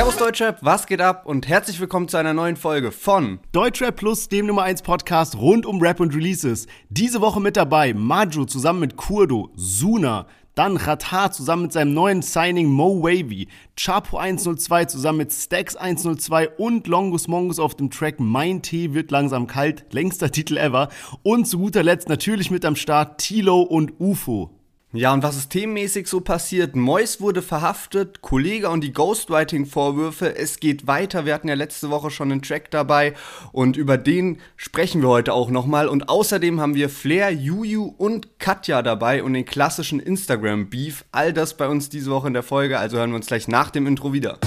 [0.00, 4.30] Servus Deutschrap, was geht ab und herzlich willkommen zu einer neuen Folge von Deutschrap Plus,
[4.30, 6.66] dem Nummer 1 Podcast rund um Rap und Releases.
[6.88, 12.22] Diese Woche mit dabei Maju zusammen mit Kurdo, Suna, dann Ratar zusammen mit seinem neuen
[12.22, 18.20] Signing Mo Wavy, Chapo 102 zusammen mit Stax 102 und Longus Mongus auf dem Track
[18.20, 20.88] Mein Tee wird langsam kalt, längster Titel ever.
[21.22, 24.48] Und zu guter Letzt natürlich mit am Start Tilo und UFO.
[24.92, 26.74] Ja, und was ist themenmäßig so passiert?
[26.74, 30.34] Mois wurde verhaftet, Kollege und die Ghostwriting-Vorwürfe.
[30.36, 31.24] Es geht weiter.
[31.24, 33.14] Wir hatten ja letzte Woche schon einen Track dabei
[33.52, 35.86] und über den sprechen wir heute auch nochmal.
[35.86, 41.04] Und außerdem haben wir Flair, Juju und Katja dabei und den klassischen Instagram-Beef.
[41.12, 42.80] All das bei uns diese Woche in der Folge.
[42.80, 44.40] Also hören wir uns gleich nach dem Intro wieder.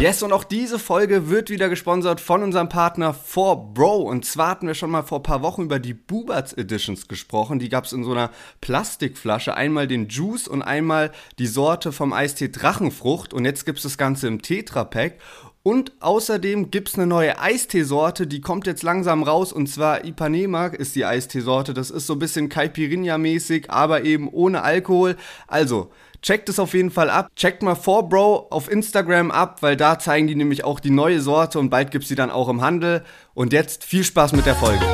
[0.00, 3.96] Yes, und auch diese Folge wird wieder gesponsert von unserem Partner 4Bro.
[3.96, 7.58] Und zwar hatten wir schon mal vor ein paar Wochen über die Bubats Editions gesprochen.
[7.58, 8.30] Die gab es in so einer
[8.62, 9.54] Plastikflasche.
[9.54, 13.34] Einmal den Juice und einmal die Sorte vom Eistee Drachenfrucht.
[13.34, 15.18] Und jetzt gibt es das Ganze im Tetra-Pack.
[15.62, 20.68] Und außerdem gibt es eine neue Eisteesorte, die kommt jetzt langsam raus und zwar Ipanema
[20.68, 21.74] ist die Eisteesorte.
[21.74, 25.18] Das ist so ein bisschen Caipirinha-mäßig, aber eben ohne Alkohol.
[25.48, 25.90] Also,
[26.22, 27.30] Checkt es auf jeden Fall ab.
[27.34, 31.58] Checkt mal 4Bro auf Instagram ab, weil da zeigen die nämlich auch die neue Sorte
[31.58, 33.04] und bald gibt es sie dann auch im Handel.
[33.32, 34.84] Und jetzt viel Spaß mit der Folge.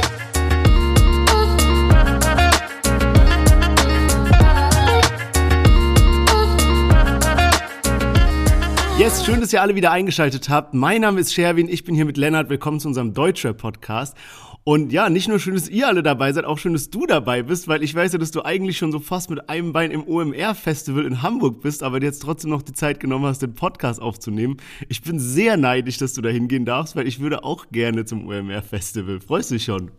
[9.27, 10.73] Schön, dass ihr alle wieder eingeschaltet habt.
[10.73, 12.49] Mein Name ist Sherwin, ich bin hier mit Lennart.
[12.49, 14.17] Willkommen zu unserem Deutschrap-Podcast.
[14.63, 17.43] Und ja, nicht nur schön, dass ihr alle dabei seid, auch schön, dass du dabei
[17.43, 20.07] bist, weil ich weiß ja, dass du eigentlich schon so fast mit einem Bein im
[20.07, 24.59] OMR-Festival in Hamburg bist, aber jetzt trotzdem noch die Zeit genommen hast, den Podcast aufzunehmen.
[24.89, 28.29] Ich bin sehr neidisch, dass du da hingehen darfst, weil ich würde auch gerne zum
[28.29, 29.19] OMR-Festival.
[29.19, 29.91] Freust du dich schon?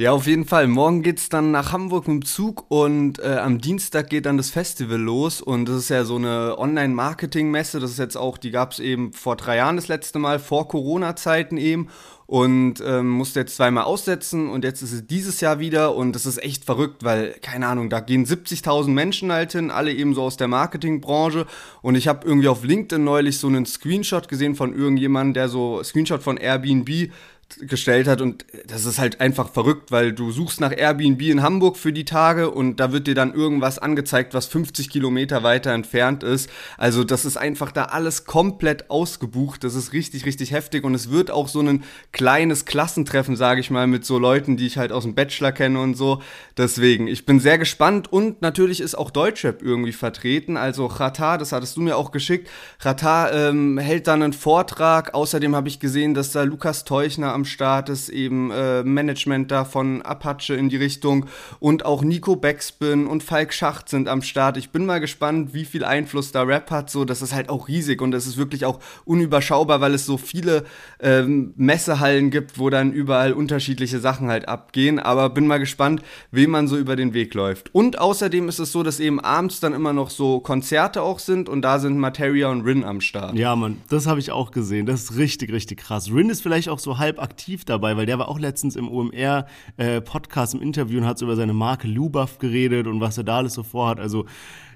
[0.00, 0.66] Ja, auf jeden Fall.
[0.66, 4.48] Morgen geht's dann nach Hamburg mit dem Zug und äh, am Dienstag geht dann das
[4.48, 5.42] Festival los.
[5.42, 7.80] Und das ist ja so eine Online-Marketing-Messe.
[7.80, 11.58] Das ist jetzt auch, die gab's eben vor drei Jahren das letzte Mal, vor Corona-Zeiten
[11.58, 11.88] eben.
[12.26, 16.26] Und ähm, musste jetzt zweimal aussetzen und jetzt ist es dieses Jahr wieder und das
[16.26, 20.22] ist echt verrückt, weil, keine Ahnung, da gehen 70.000 Menschen halt hin, alle eben so
[20.22, 21.44] aus der Marketingbranche.
[21.82, 25.82] Und ich habe irgendwie auf LinkedIn neulich so einen Screenshot gesehen von irgendjemandem, der so,
[25.82, 27.10] Screenshot von Airbnb,
[27.58, 31.76] gestellt hat und das ist halt einfach verrückt, weil du suchst nach Airbnb in Hamburg
[31.76, 36.22] für die Tage und da wird dir dann irgendwas angezeigt, was 50 Kilometer weiter entfernt
[36.22, 36.48] ist.
[36.78, 39.64] Also das ist einfach da alles komplett ausgebucht.
[39.64, 43.70] Das ist richtig, richtig heftig und es wird auch so ein kleines Klassentreffen, sage ich
[43.70, 46.22] mal, mit so Leuten, die ich halt aus dem Bachelor kenne und so.
[46.56, 50.56] Deswegen, ich bin sehr gespannt und natürlich ist auch Deutschrap irgendwie vertreten.
[50.56, 52.48] Also Chata, das hattest du mir auch geschickt.
[52.78, 55.14] Chata ähm, hält dann einen Vortrag.
[55.14, 59.64] Außerdem habe ich gesehen, dass da Lukas Teuchner am Start ist, eben äh, Management da
[59.64, 61.26] von Apache in die Richtung
[61.58, 64.56] und auch Nico Backspin und Falk Schacht sind am Start.
[64.56, 66.90] Ich bin mal gespannt, wie viel Einfluss da Rap hat.
[66.90, 70.16] So, das ist halt auch riesig und es ist wirklich auch unüberschaubar, weil es so
[70.16, 70.64] viele
[71.00, 74.98] ähm, Messehallen gibt, wo dann überall unterschiedliche Sachen halt abgehen.
[74.98, 77.74] Aber bin mal gespannt, wem man so über den Weg läuft.
[77.74, 81.48] Und außerdem ist es so, dass eben abends dann immer noch so Konzerte auch sind
[81.48, 83.34] und da sind Materia und Rin am Start.
[83.34, 84.86] Ja, Mann, das habe ich auch gesehen.
[84.86, 86.10] Das ist richtig, richtig krass.
[86.12, 90.54] Rin ist vielleicht auch so halb aktiv dabei, weil der war auch letztens im OMR-Podcast
[90.54, 93.54] äh, im Interview und hat über seine Marke Lubuff geredet und was er da alles
[93.54, 94.00] so vorhat.
[94.00, 94.26] Also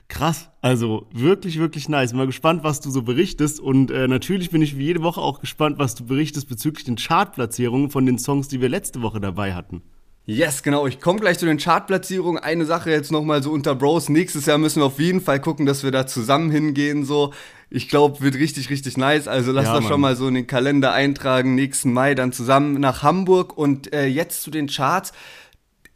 [0.09, 2.12] krass, also wirklich, wirklich nice.
[2.12, 3.60] Mal gespannt, was du so berichtest.
[3.60, 6.97] Und äh, natürlich bin ich wie jede Woche auch gespannt, was du berichtest bezüglich den
[6.97, 9.82] Chartplatzierungen von den Songs, die wir letzte Woche dabei hatten.
[10.26, 10.86] Yes, genau.
[10.86, 12.42] Ich komme gleich zu den Chartplatzierungen.
[12.42, 14.08] Eine Sache jetzt nochmal so unter Bros.
[14.08, 17.04] Nächstes Jahr müssen wir auf jeden Fall gucken, dass wir da zusammen hingehen.
[17.04, 17.34] So,
[17.68, 19.28] ich glaube, wird richtig, richtig nice.
[19.28, 19.90] Also lass ja, das Mann.
[19.90, 21.54] schon mal so in den Kalender eintragen.
[21.54, 23.58] Nächsten Mai dann zusammen nach Hamburg.
[23.58, 25.12] Und äh, jetzt zu den Charts.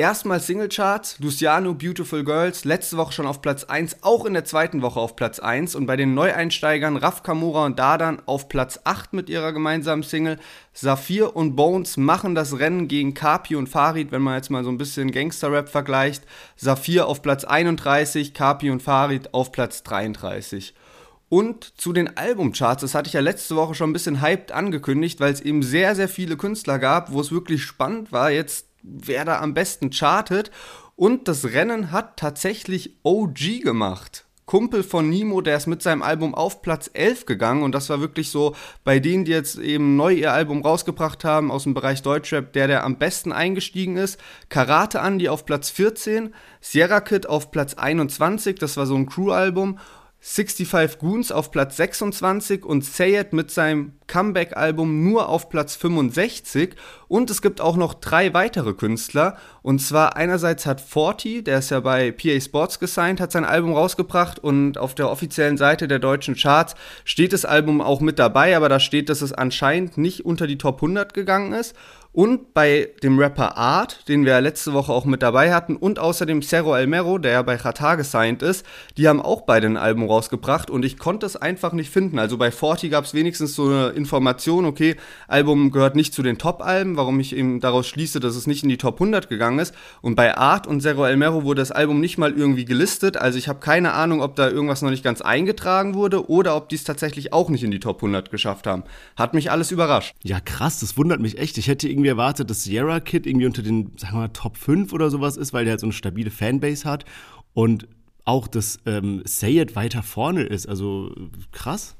[0.00, 4.80] Erstmal Singlecharts, Luciano Beautiful Girls, letzte Woche schon auf Platz 1, auch in der zweiten
[4.80, 9.12] Woche auf Platz 1 und bei den Neueinsteigern Raf Kamura und Dadan auf Platz 8
[9.12, 10.38] mit ihrer gemeinsamen Single.
[10.72, 14.70] Saphir und Bones machen das Rennen gegen Kapi und Farid, wenn man jetzt mal so
[14.70, 16.22] ein bisschen Gangster-Rap vergleicht.
[16.54, 20.74] Saphir auf Platz 31, Kapi und Farid auf Platz 33.
[21.28, 25.18] Und zu den Albumcharts, das hatte ich ja letzte Woche schon ein bisschen hyped angekündigt,
[25.18, 29.24] weil es eben sehr, sehr viele Künstler gab, wo es wirklich spannend war, jetzt wer
[29.24, 30.50] da am besten chartet.
[30.96, 34.28] Und das Rennen hat tatsächlich OG gemacht.
[34.48, 38.00] Kumpel von Nemo, der ist mit seinem Album auf Platz 11 gegangen und das war
[38.00, 42.00] wirklich so bei denen, die jetzt eben neu ihr Album rausgebracht haben aus dem Bereich
[42.00, 44.18] Deutschrap, der der am besten eingestiegen ist.
[44.48, 49.78] Karate Andy auf Platz 14, Sierra Kid auf Platz 21, das war so ein Crew-Album
[50.20, 56.74] 65 Goons auf Platz 26 und Sayed mit seinem Comeback-Album nur auf Platz 65.
[57.06, 59.36] Und es gibt auch noch drei weitere Künstler.
[59.62, 63.74] Und zwar einerseits hat Forty, der ist ja bei PA Sports gesigned, hat sein Album
[63.74, 66.74] rausgebracht und auf der offiziellen Seite der deutschen Charts
[67.04, 70.58] steht das Album auch mit dabei, aber da steht, dass es anscheinend nicht unter die
[70.58, 71.76] Top 100 gegangen ist.
[72.12, 76.42] Und bei dem Rapper Art, den wir letzte Woche auch mit dabei hatten, und außerdem
[76.42, 78.64] Cerro Almero, der ja bei Qatar gesigned ist,
[78.96, 82.18] die haben auch beide ein Album rausgebracht und ich konnte es einfach nicht finden.
[82.18, 84.96] Also bei Forty gab es wenigstens so eine Information, okay,
[85.28, 88.68] Album gehört nicht zu den Top-Alben, warum ich eben daraus schließe, dass es nicht in
[88.68, 89.74] die Top 100 gegangen ist.
[90.00, 93.16] Und bei Art und Cerro Almero wurde das Album nicht mal irgendwie gelistet.
[93.16, 96.68] Also ich habe keine Ahnung, ob da irgendwas noch nicht ganz eingetragen wurde oder ob
[96.68, 98.84] die es tatsächlich auch nicht in die Top 100 geschafft haben.
[99.16, 100.14] Hat mich alles überrascht.
[100.22, 101.58] Ja, krass, das wundert mich echt.
[101.58, 104.92] Ich hätte irgendwie erwartet, dass Sierra Kid irgendwie unter den, sagen wir mal, Top 5
[104.92, 107.04] oder sowas ist, weil der halt so eine stabile Fanbase hat.
[107.54, 107.88] Und
[108.24, 110.68] auch, dass ähm, Sayed weiter vorne ist.
[110.68, 111.14] Also
[111.52, 111.96] krass.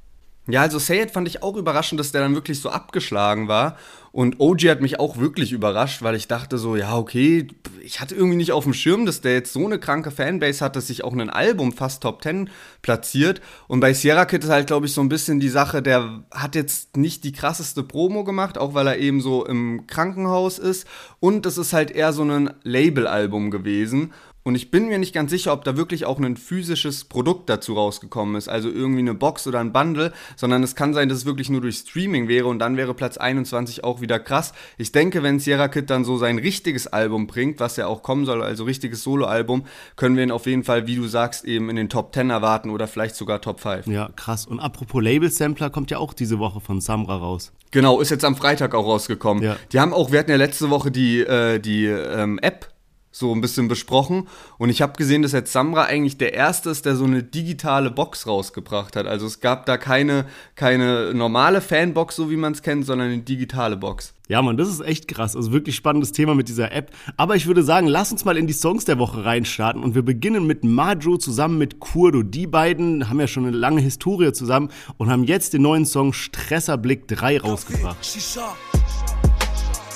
[0.51, 3.77] Ja, also Sayed fand ich auch überraschend, dass der dann wirklich so abgeschlagen war.
[4.13, 7.49] Und OG hat mich auch wirklich überrascht, weil ich dachte so, ja, okay,
[7.83, 10.75] ich hatte irgendwie nicht auf dem Schirm, dass der jetzt so eine kranke Fanbase hat,
[10.75, 12.49] dass sich auch ein Album fast Top 10
[12.81, 13.43] platziert.
[13.67, 16.55] Und bei Sierra Kid ist halt, glaube ich, so ein bisschen die Sache, der hat
[16.55, 20.87] jetzt nicht die krasseste Promo gemacht, auch weil er eben so im Krankenhaus ist.
[21.21, 24.15] Und es ist halt eher so ein Label-Album gewesen.
[24.49, 27.75] Und ich bin mir nicht ganz sicher, ob da wirklich auch ein physisches Produkt dazu
[27.75, 31.27] rausgekommen ist, also irgendwie eine Box oder ein Bundle, sondern es kann sein, dass es
[31.27, 34.55] wirklich nur durch Streaming wäre und dann wäre Platz 21 auch wieder krass.
[34.79, 38.25] Ich denke, wenn Sierra Kid dann so sein richtiges Album bringt, was ja auch kommen
[38.25, 39.67] soll, also richtiges Soloalbum,
[39.97, 42.71] können wir ihn auf jeden Fall, wie du sagst, eben in den Top 10 erwarten
[42.71, 43.87] oder vielleicht sogar Top 5.
[43.89, 44.47] Ja, krass.
[44.47, 47.53] Und apropos Label-Sampler kommt ja auch diese Woche von Samra raus.
[47.71, 49.45] Genau, ist jetzt am Freitag auch rausgekommen.
[49.45, 49.57] Ja.
[49.73, 52.73] Die haben auch, wir hatten ja letzte Woche die, äh, die ähm, App
[53.11, 54.29] so ein bisschen besprochen.
[54.59, 57.91] Und ich habe gesehen, dass jetzt Samra eigentlich der Erste ist, der so eine digitale
[57.91, 59.07] Box rausgebracht hat.
[59.07, 63.23] Also es gab da keine, keine normale Fanbox, so wie man es kennt, sondern eine
[63.23, 64.15] digitale Box.
[64.29, 65.35] Ja, Mann, das ist echt krass.
[65.35, 66.91] Also wirklich spannendes Thema mit dieser App.
[67.17, 69.83] Aber ich würde sagen, lass uns mal in die Songs der Woche reinstarten.
[69.83, 72.23] Und wir beginnen mit Majo zusammen mit Kurdo.
[72.23, 76.13] Die beiden haben ja schon eine lange Historie zusammen und haben jetzt den neuen Song
[76.13, 77.97] Stresserblick 3 rausgebracht.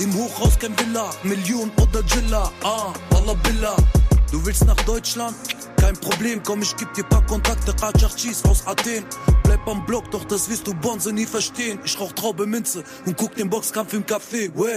[0.02, 3.76] Im Hochhaus kein Villa, Million oder Gilla, ah, Wallah Billa.
[4.32, 5.36] Du willst nach Deutschland?
[5.82, 9.04] Kein Problem, komm, ich geb dir paar Kontakte, Rajachis aus Athen.
[9.42, 11.80] Bleib am Block, doch das wirst du Bonze nie verstehen.
[11.84, 14.76] Ich rauch Traube Minze und guck den Boxkampf im Café, way.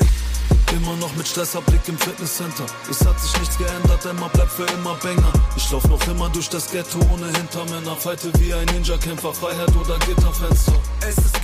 [0.76, 2.66] Immer noch mit Stresserblick im Fitnesscenter.
[2.90, 5.32] Es hat sich nichts geändert, immer bleibt für immer Banger.
[5.56, 7.96] Ich lauf noch immer durch das Ghetto ohne Hintermänner.
[7.96, 10.74] Fighte wie ein Ninja-Kämpfer, Freiheit oder Gitterfenster.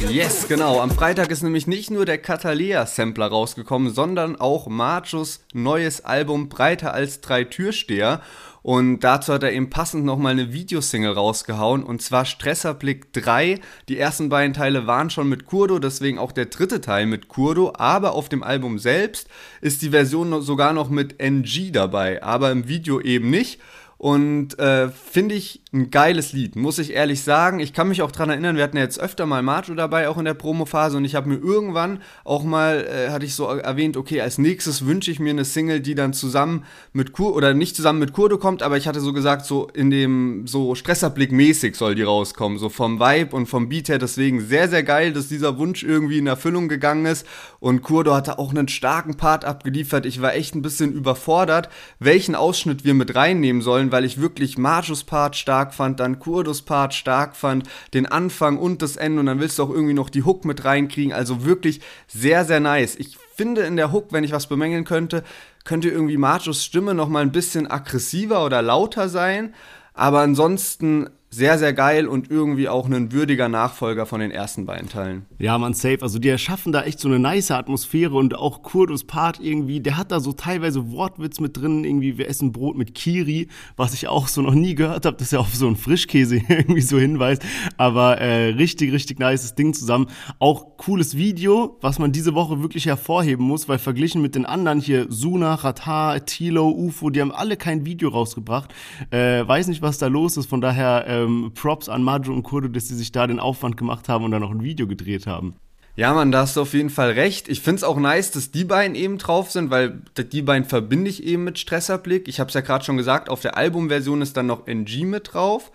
[0.09, 0.81] Yes, genau.
[0.81, 6.95] Am Freitag ist nämlich nicht nur der Catalea-Sampler rausgekommen, sondern auch Marchus neues Album Breiter
[6.95, 8.21] als drei Türsteher.
[8.63, 13.59] Und dazu hat er eben passend nochmal eine Videosingle rausgehauen und zwar Stresserblick 3.
[13.89, 17.73] Die ersten beiden Teile waren schon mit Kurdo, deswegen auch der dritte Teil mit Kurdo,
[17.75, 19.27] aber auf dem Album selbst
[19.61, 23.59] ist die Version sogar noch mit NG dabei, aber im Video eben nicht.
[24.01, 27.59] Und äh, finde ich ein geiles Lied, muss ich ehrlich sagen.
[27.59, 30.17] Ich kann mich auch daran erinnern, wir hatten ja jetzt öfter mal Marjo dabei, auch
[30.17, 30.97] in der Promophase.
[30.97, 34.87] Und ich habe mir irgendwann auch mal, äh, hatte ich so erwähnt, okay, als nächstes
[34.87, 38.39] wünsche ich mir eine Single, die dann zusammen mit Kur, oder nicht zusammen mit Kurdo
[38.39, 42.57] kommt, aber ich hatte so gesagt, so in dem, so Stresserblick mäßig soll die rauskommen.
[42.57, 43.99] So vom Vibe und vom Beat her.
[43.99, 47.23] Deswegen sehr, sehr geil, dass dieser Wunsch irgendwie in Erfüllung gegangen ist.
[47.59, 50.07] Und Kurdo hatte auch einen starken Part abgeliefert.
[50.07, 54.57] Ich war echt ein bisschen überfordert, welchen Ausschnitt wir mit reinnehmen sollen weil ich wirklich
[54.57, 59.25] Marjus Part stark fand, dann Kurdus Part stark fand, den Anfang und das Ende und
[59.25, 61.13] dann willst du auch irgendwie noch die Hook mit reinkriegen.
[61.13, 62.95] Also wirklich sehr, sehr nice.
[62.95, 65.23] Ich finde in der Hook, wenn ich was bemängeln könnte,
[65.63, 69.53] könnte irgendwie Marjus Stimme noch mal ein bisschen aggressiver oder lauter sein.
[69.93, 74.89] Aber ansonsten sehr, sehr geil und irgendwie auch ein würdiger Nachfolger von den ersten beiden
[74.89, 75.25] Teilen.
[75.39, 75.99] Ja, man, safe.
[76.01, 79.95] Also die erschaffen da echt so eine nice Atmosphäre und auch Kurdus Part irgendwie, der
[79.95, 83.47] hat da so teilweise Wortwitz mit drin, irgendwie wir essen Brot mit Kiri,
[83.77, 86.81] was ich auch so noch nie gehört habe, dass er auf so einen Frischkäse irgendwie
[86.81, 87.43] so hinweist.
[87.77, 90.07] Aber äh, richtig, richtig nices Ding zusammen.
[90.39, 94.81] Auch cooles Video, was man diese Woche wirklich hervorheben muss, weil verglichen mit den anderen
[94.81, 98.73] hier, Suna, Rata, Tilo, UFO, die haben alle kein Video rausgebracht.
[99.11, 102.43] Äh, weiß nicht, was da los ist, von daher äh, ähm, Props an Majo und
[102.43, 105.27] Kurdo, dass sie sich da den Aufwand gemacht haben und dann noch ein Video gedreht
[105.27, 105.55] haben.
[105.95, 107.49] Ja, man, da hast du auf jeden Fall recht.
[107.49, 111.09] Ich finde es auch nice, dass die beiden eben drauf sind, weil die beiden verbinde
[111.09, 112.27] ich eben mit Stresserblick.
[112.27, 115.33] Ich habe es ja gerade schon gesagt, auf der Albumversion ist dann noch NG mit
[115.33, 115.71] drauf.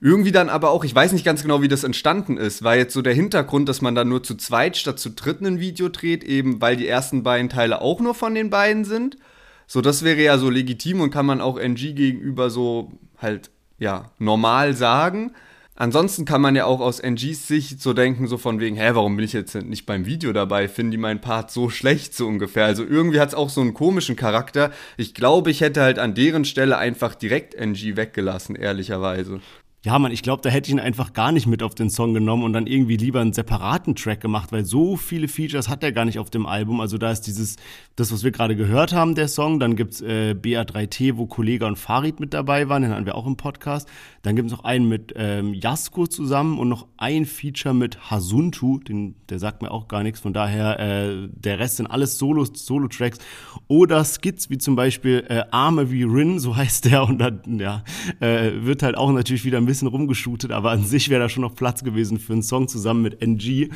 [0.00, 2.92] Irgendwie dann aber auch, ich weiß nicht ganz genau, wie das entstanden ist, war jetzt
[2.92, 6.24] so der Hintergrund, dass man dann nur zu zweit statt zu dritt ein Video dreht,
[6.24, 9.16] eben weil die ersten beiden Teile auch nur von den beiden sind.
[9.68, 13.51] So, das wäre ja so legitim und kann man auch NG gegenüber so halt
[13.82, 15.32] ja, normal sagen.
[15.74, 19.16] Ansonsten kann man ja auch aus NGs Sicht so denken, so von wegen, hä, warum
[19.16, 20.68] bin ich jetzt nicht beim Video dabei?
[20.68, 22.66] Finden die meinen Part so schlecht, so ungefähr?
[22.66, 24.70] Also irgendwie hat es auch so einen komischen Charakter.
[24.96, 29.40] Ich glaube, ich hätte halt an deren Stelle einfach direkt NG weggelassen, ehrlicherweise.
[29.84, 32.14] Ja, Mann, ich glaube, da hätte ich ihn einfach gar nicht mit auf den Song
[32.14, 35.90] genommen und dann irgendwie lieber einen separaten Track gemacht, weil so viele Features hat er
[35.90, 36.80] gar nicht auf dem Album.
[36.80, 37.56] Also da ist dieses,
[37.96, 39.58] das, was wir gerade gehört haben, der Song.
[39.58, 43.26] Dann gibt's äh, BA3T, wo Kollega und Farid mit dabei waren, den hatten wir auch
[43.26, 43.88] im Podcast.
[44.22, 49.16] Dann gibt's noch einen mit ähm, Jasko zusammen und noch ein Feature mit Hasuntu, den,
[49.30, 50.20] der sagt mir auch gar nichts.
[50.20, 53.18] Von daher, äh, der Rest sind alles Solo, Solo-Tracks.
[53.66, 57.02] Oder Skits, wie zum Beispiel äh, Arme wie Rin, so heißt der.
[57.02, 57.82] Und dann, ja,
[58.20, 61.42] äh, wird halt auch natürlich wieder ein bisschen rumgeshootet, aber an sich wäre da schon
[61.42, 63.70] noch Platz gewesen für einen Song zusammen mit NG.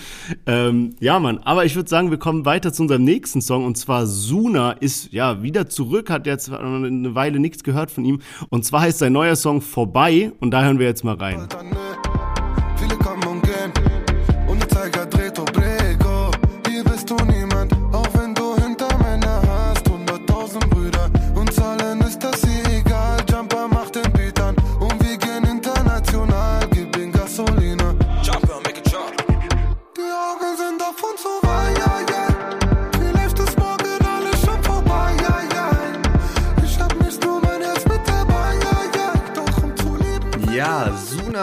[0.46, 3.76] Ähm, ja, Mann, aber ich würde sagen, wir kommen weiter zu unserem nächsten Song und
[3.76, 8.64] zwar Suna ist ja wieder zurück, hat jetzt eine Weile nichts gehört von ihm und
[8.64, 11.48] zwar heißt sein neuer Song Vorbei und da hören wir jetzt mal rein.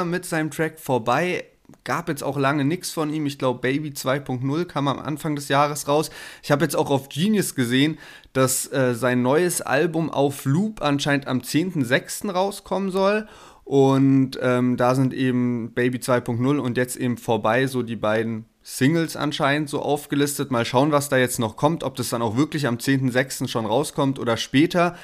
[0.06, 1.46] Mit seinem Track vorbei.
[1.86, 3.26] Gab jetzt auch lange nichts von ihm.
[3.26, 6.12] Ich glaube, Baby 2.0 kam am Anfang des Jahres raus.
[6.44, 7.98] Ich habe jetzt auch auf Genius gesehen,
[8.34, 12.32] dass äh, sein neues Album auf Loop anscheinend am 10.06.
[12.32, 13.28] rauskommen soll.
[13.64, 19.16] Und ähm, da sind eben Baby 2.0 und jetzt eben vorbei so die beiden Singles
[19.16, 20.52] anscheinend so aufgelistet.
[20.52, 23.48] Mal schauen, was da jetzt noch kommt, ob das dann auch wirklich am 10.06.
[23.48, 24.96] schon rauskommt oder später.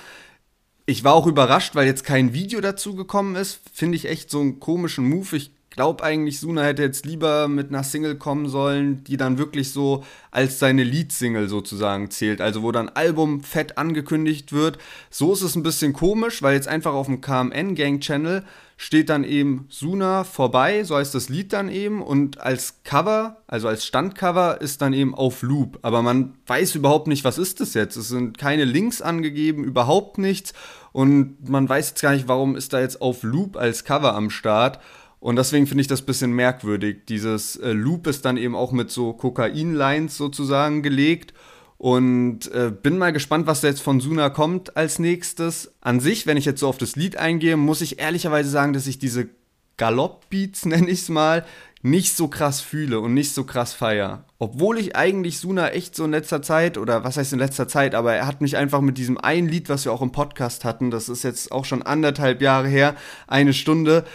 [0.90, 3.60] Ich war auch überrascht, weil jetzt kein Video dazu gekommen ist.
[3.72, 5.36] Finde ich echt so einen komischen Move.
[5.36, 9.72] Ich glaube eigentlich, Suna hätte jetzt lieber mit einer Single kommen sollen, die dann wirklich
[9.72, 12.42] so als seine Lead-Single sozusagen zählt.
[12.42, 14.80] Also wo dann Album fett angekündigt wird.
[15.12, 18.44] So ist es ein bisschen komisch, weil jetzt einfach auf dem KMN-Gang-Channel
[18.82, 22.02] steht dann eben Suna vorbei, so heißt das Lied dann eben.
[22.02, 25.80] Und als Cover, also als Standcover, ist dann eben auf Loop.
[25.82, 27.98] Aber man weiß überhaupt nicht, was ist das jetzt.
[27.98, 30.54] Es sind keine Links angegeben, überhaupt nichts.
[30.92, 34.30] Und man weiß jetzt gar nicht, warum ist da jetzt auf Loop als Cover am
[34.30, 34.80] Start.
[35.20, 37.06] Und deswegen finde ich das ein bisschen merkwürdig.
[37.08, 41.34] Dieses äh, Loop ist dann eben auch mit so Kokain-Lines sozusagen gelegt.
[41.78, 45.74] Und äh, bin mal gespannt, was da jetzt von Suna kommt als nächstes.
[45.82, 48.88] An sich, wenn ich jetzt so auf das Lied eingehe, muss ich ehrlicherweise sagen, dass
[48.88, 49.30] ich diese
[49.78, 51.46] Galopp-Beats, nenne ich es mal,
[51.82, 54.26] nicht so krass fühle und nicht so krass feier.
[54.38, 57.96] Obwohl ich eigentlich Suna echt so in letzter Zeit, oder was heißt in letzter Zeit,
[57.96, 60.92] aber er hat mich einfach mit diesem einen Lied, was wir auch im Podcast hatten,
[60.92, 62.96] das ist jetzt auch schon anderthalb Jahre her,
[63.28, 64.06] eine Stunde,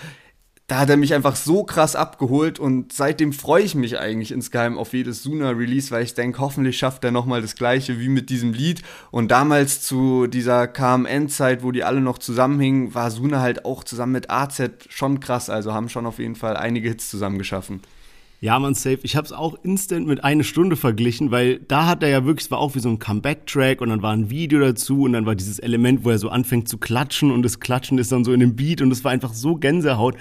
[0.74, 4.76] da hat er mich einfach so krass abgeholt und seitdem freue ich mich eigentlich insgeheim
[4.76, 8.52] auf jedes Suna-Release, weil ich denke, hoffentlich schafft er nochmal das gleiche wie mit diesem
[8.52, 8.82] Lied.
[9.12, 14.14] Und damals zu dieser KMN-Zeit, wo die alle noch zusammenhingen, war Suna halt auch zusammen
[14.14, 17.80] mit AZ schon krass, also haben schon auf jeden Fall einige Hits zusammen geschaffen.
[18.44, 18.98] Ja, man, safe.
[19.04, 22.44] Ich habe es auch instant mit eine Stunde verglichen, weil da hat er ja wirklich,
[22.44, 25.24] es war auch wie so ein Comeback-Track und dann war ein Video dazu und dann
[25.24, 28.34] war dieses Element, wo er so anfängt zu klatschen und das Klatschen ist dann so
[28.34, 30.16] in dem Beat und es war einfach so Gänsehaut.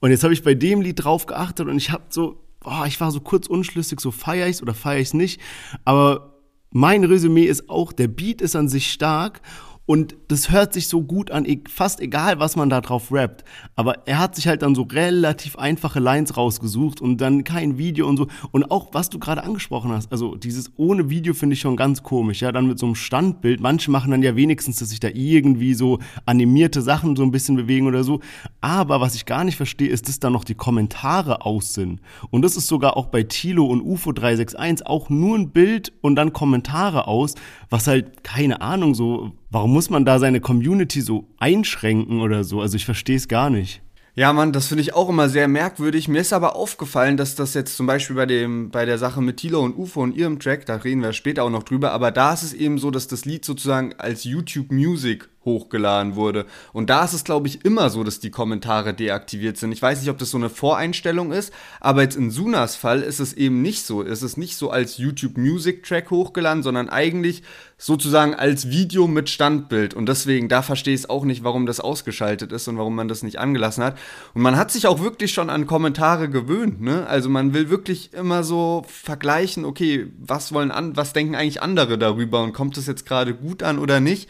[0.00, 3.00] Und jetzt habe ich bei dem Lied drauf geachtet und ich habe so, oh, ich
[3.00, 5.40] war so kurz unschlüssig, so feier ich's oder feier ich's nicht.
[5.84, 6.34] Aber
[6.70, 9.40] mein Resümee ist auch, der Beat ist an sich stark
[9.86, 13.44] und das hört sich so gut an, e-, fast egal, was man da drauf rappt.
[13.76, 18.08] Aber er hat sich halt dann so relativ einfache Lines rausgesucht und dann kein Video
[18.08, 18.26] und so.
[18.50, 22.02] Und auch, was du gerade angesprochen hast, also dieses ohne Video finde ich schon ganz
[22.02, 22.42] komisch.
[22.42, 23.60] Ja, dann mit so einem Standbild.
[23.60, 27.54] Manche machen dann ja wenigstens, dass sich da irgendwie so animierte Sachen so ein bisschen
[27.54, 28.20] bewegen oder so.
[28.60, 32.00] Aber was ich gar nicht verstehe, ist, dass da noch die Kommentare aus sind.
[32.30, 36.16] Und das ist sogar auch bei Tilo und UFO 361 auch nur ein Bild und
[36.16, 37.36] dann Kommentare aus,
[37.70, 42.60] was halt, keine Ahnung, so Warum muss man da seine Community so einschränken oder so?
[42.60, 43.80] Also ich verstehe es gar nicht.
[44.14, 46.08] Ja, Mann, das finde ich auch immer sehr merkwürdig.
[46.08, 49.38] Mir ist aber aufgefallen, dass das jetzt zum Beispiel bei, dem, bei der Sache mit
[49.38, 52.34] Tilo und UFO und ihrem Track, da reden wir später auch noch drüber, aber da
[52.34, 56.44] ist es eben so, dass das Lied sozusagen als YouTube Music hochgeladen wurde.
[56.74, 59.72] Und da ist es, glaube ich, immer so, dass die Kommentare deaktiviert sind.
[59.72, 63.20] Ich weiß nicht, ob das so eine Voreinstellung ist, aber jetzt in Sunas Fall ist
[63.20, 64.02] es eben nicht so.
[64.02, 67.42] Es ist nicht so als YouTube Music Track hochgeladen, sondern eigentlich
[67.78, 69.94] sozusagen als Video mit Standbild.
[69.94, 73.08] Und deswegen, da verstehe ich es auch nicht, warum das ausgeschaltet ist und warum man
[73.08, 73.98] das nicht angelassen hat.
[74.34, 77.06] Und man hat sich auch wirklich schon an Kommentare gewöhnt, ne?
[77.06, 81.98] Also man will wirklich immer so vergleichen, okay, was wollen an, was denken eigentlich andere
[81.98, 84.28] darüber und kommt das jetzt gerade gut an oder nicht?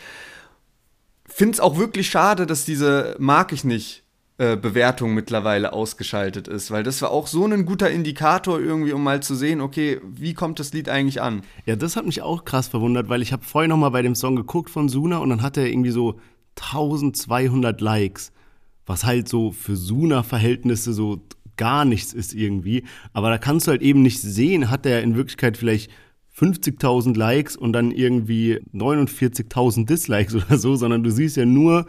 [1.37, 4.05] Finde es auch wirklich schade, dass diese Mag ich nicht
[4.39, 9.05] äh, Bewertung mittlerweile ausgeschaltet ist, weil das war auch so ein guter Indikator irgendwie, um
[9.05, 11.43] mal zu sehen, okay, wie kommt das Lied eigentlich an?
[11.67, 14.15] Ja, das hat mich auch krass verwundert, weil ich habe vorhin noch mal bei dem
[14.15, 16.19] Song geguckt von Suna und dann hat er irgendwie so
[16.59, 18.33] 1200 Likes,
[18.87, 21.21] was halt so für Suna-Verhältnisse so
[21.59, 22.85] gar nichts ist irgendwie.
[23.13, 25.91] Aber da kannst du halt eben nicht sehen, hat er in Wirklichkeit vielleicht
[26.39, 31.87] 50.000 Likes und dann irgendwie 49.000 Dislikes oder so, sondern du siehst ja nur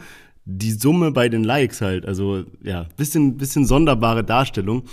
[0.49, 2.05] die Summe bei den Likes halt.
[2.05, 4.83] Also ja, bisschen, bisschen sonderbare Darstellung.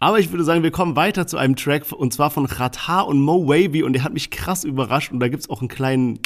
[0.00, 3.20] Aber ich würde sagen, wir kommen weiter zu einem Track und zwar von Rata und
[3.20, 6.18] Mo Wavy und der hat mich krass überrascht und da gibt's auch einen kleinen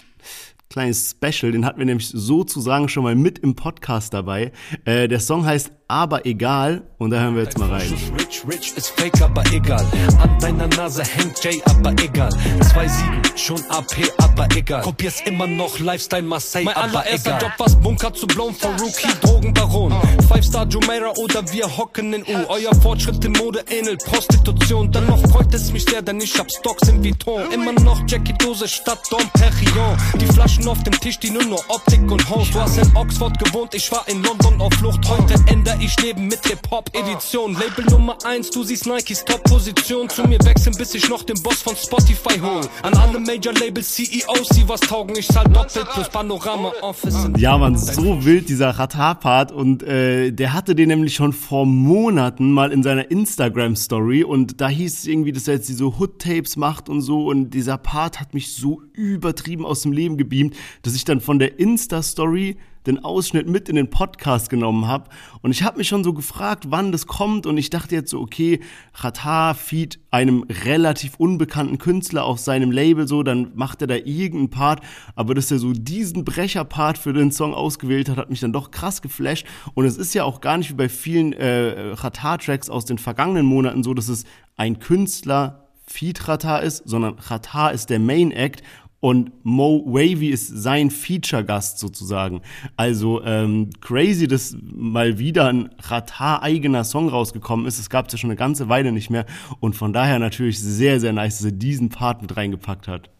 [0.71, 4.53] kleines Special, den hatten wir nämlich sozusagen schon mal mit im Podcast dabei.
[4.85, 7.95] Äh, der Song heißt Aber egal und da hören wir jetzt mal rein.
[8.19, 9.85] Rich, rich ist fake, aber egal.
[10.21, 12.29] An deiner Nase hängt J, aber egal.
[12.61, 14.83] 2-7, schon AP, aber egal.
[14.83, 19.09] Kopierst immer noch Lifestyle Marseille, mein aber allererster Job was Bunker zu blown von Rookie,
[19.23, 19.95] Drogenbaron.
[20.29, 22.47] Five-Star Jumeirah oder wir hocken in U.
[22.49, 24.93] Euer Fortschritt in Mode ähnelt Prostitution.
[24.93, 27.51] Dennoch freut es mich sehr, denn ich hab Stocks in Vuitton.
[27.53, 29.97] Immer noch Jackie Dose statt Dom Perignon.
[30.21, 32.51] Die Flasche Flaschen auf dem Tisch, die nur nur Optik und Haus.
[32.51, 35.09] Du hast in Oxford gewohnt, ich war in London auf Flucht.
[35.09, 37.55] Heute ändere ich Leben mit Hip-Hop-Edition.
[37.55, 40.09] Label Nummer 1, du siehst Nikes Top-Position.
[40.09, 42.63] Zu mir wechseln, bis ich noch den Boss von Spotify hol.
[42.83, 47.29] An alle Major-Label-CEOs, die was taugen, ich zahl doppelt plus Panorama Office.
[47.37, 52.51] Ja, man, so wild dieser Ratar-Part und äh, der hatte den nämlich schon vor Monaten
[52.51, 56.89] mal in seiner Instagram-Story und da hieß es irgendwie, dass er jetzt diese Hood-Tapes macht
[56.89, 61.05] und so und dieser Part hat mich so übertrieben aus dem Leben gebeamt dass ich
[61.05, 62.57] dann von der Insta-Story
[62.89, 65.09] den Ausschnitt mit in den Podcast genommen habe.
[65.43, 67.47] Und ich habe mich schon so gefragt, wann das kommt.
[67.47, 68.61] Und ich dachte jetzt so, okay,
[68.95, 74.51] Rata feed einem relativ unbekannten Künstler auf seinem Label so, dann macht er da irgendeinen
[74.51, 74.81] Part.
[75.15, 78.71] Aber dass er so diesen Brecher-Part für den Song ausgewählt hat, hat mich dann doch
[78.71, 79.47] krass geflasht.
[79.75, 83.47] Und es ist ja auch gar nicht wie bei vielen äh, Rata-Tracks aus den vergangenen
[83.47, 84.25] Monaten so, dass es
[84.57, 88.63] ein Künstler Feed Rata ist, sondern Rata ist der Main Act
[89.01, 92.43] und Mo Wavy ist sein Feature-Gast sozusagen.
[92.77, 97.79] Also ähm, crazy, dass mal wieder ein Ratar-eigener Song rausgekommen ist.
[97.79, 99.27] Es gab es ja schon eine ganze Weile nicht mehr.
[99.61, 103.11] Und von daher natürlich sehr, sehr nice, dass er diesen Part mit reingepackt hat.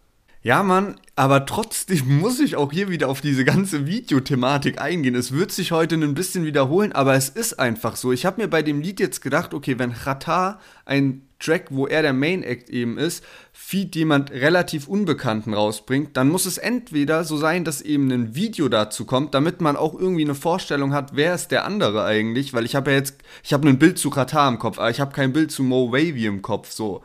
[0.41, 5.15] Ja, Mann, aber trotzdem muss ich auch hier wieder auf diese ganze Videothematik eingehen.
[5.15, 8.13] Es wird sich heute ein bisschen wiederholen, aber es ist einfach so.
[8.13, 12.01] Ich habe mir bei dem Lied jetzt gedacht, okay, wenn Rata ein Track, wo er
[12.01, 13.23] der Main Act eben ist,
[13.69, 18.67] Feed jemand relativ Unbekannten rausbringt, dann muss es entweder so sein, dass eben ein Video
[18.67, 22.65] dazu kommt, damit man auch irgendwie eine Vorstellung hat, wer ist der andere eigentlich, weil
[22.65, 25.13] ich habe ja jetzt, ich habe ein Bild zu Katar im Kopf, aber ich habe
[25.13, 27.03] kein Bild zu Mo Wavy im Kopf, so.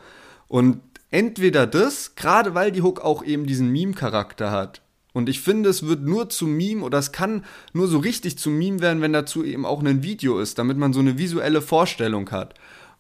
[0.49, 4.81] Und entweder das, gerade weil die Hook auch eben diesen Meme-Charakter hat.
[5.13, 8.49] Und ich finde, es wird nur zu Meme oder es kann nur so richtig zu
[8.49, 12.31] Meme werden, wenn dazu eben auch ein Video ist, damit man so eine visuelle Vorstellung
[12.31, 12.55] hat.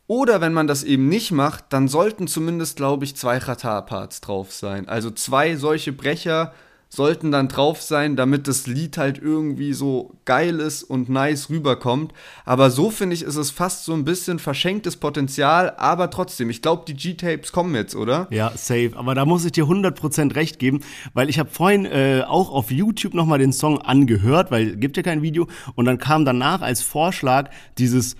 [0.07, 4.53] Oder wenn man das eben nicht macht, dann sollten zumindest, glaube ich, zwei Qatar-Parts drauf
[4.53, 4.87] sein.
[4.88, 6.53] Also zwei solche Brecher,
[6.95, 12.13] sollten dann drauf sein, damit das Lied halt irgendwie so geil ist und nice rüberkommt.
[12.45, 16.63] Aber so finde ich, ist es fast so ein bisschen verschenktes Potenzial, aber trotzdem, ich
[16.63, 18.27] glaube, die G-Tapes kommen jetzt, oder?
[18.31, 18.93] Ja, safe.
[18.95, 20.81] Aber da muss ich dir 100% recht geben,
[21.13, 25.03] weil ich habe vorhin äh, auch auf YouTube nochmal den Song angehört, weil gibt ja
[25.03, 25.49] kein Video.
[25.75, 28.17] Und dann kam danach als Vorschlag dieses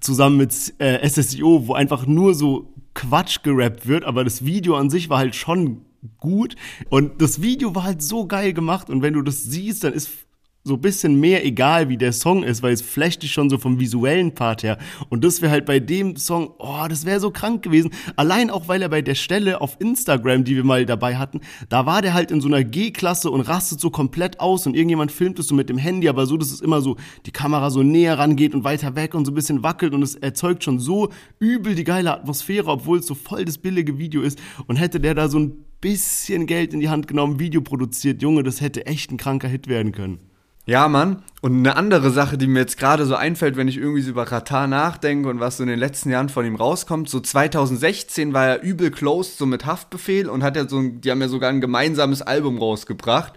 [0.00, 4.90] zusammen mit äh, SSIO, wo einfach nur so Quatsch gerappt wird, aber das Video an
[4.90, 5.82] sich war halt schon
[6.18, 6.56] gut.
[6.88, 8.90] Und das Video war halt so geil gemacht.
[8.90, 10.10] Und wenn du das siehst, dann ist
[10.64, 13.58] so ein bisschen mehr egal, wie der Song ist, weil es flasht dich schon so
[13.58, 14.78] vom visuellen Part her.
[15.08, 17.90] Und das wäre halt bei dem Song, oh, das wäre so krank gewesen.
[18.14, 21.84] Allein auch, weil er bei der Stelle auf Instagram, die wir mal dabei hatten, da
[21.84, 25.40] war der halt in so einer G-Klasse und rastet so komplett aus und irgendjemand filmt
[25.40, 28.18] es so mit dem Handy, aber so, dass es immer so, die Kamera so näher
[28.18, 31.08] rangeht und weiter weg und so ein bisschen wackelt und es erzeugt schon so
[31.40, 34.40] übel die geile Atmosphäre, obwohl es so voll das billige Video ist.
[34.68, 38.42] Und hätte der da so ein bisschen Geld in die Hand genommen, Video produziert, Junge,
[38.42, 40.18] das hätte echt ein kranker Hit werden können.
[40.64, 41.24] Ja, Mann.
[41.40, 44.24] Und eine andere Sache, die mir jetzt gerade so einfällt, wenn ich irgendwie so über
[44.24, 48.46] Katar nachdenke und was so in den letzten Jahren von ihm rauskommt, so 2016 war
[48.46, 51.60] er übel closed, so mit Haftbefehl und hat ja so, die haben ja sogar ein
[51.60, 53.32] gemeinsames Album rausgebracht.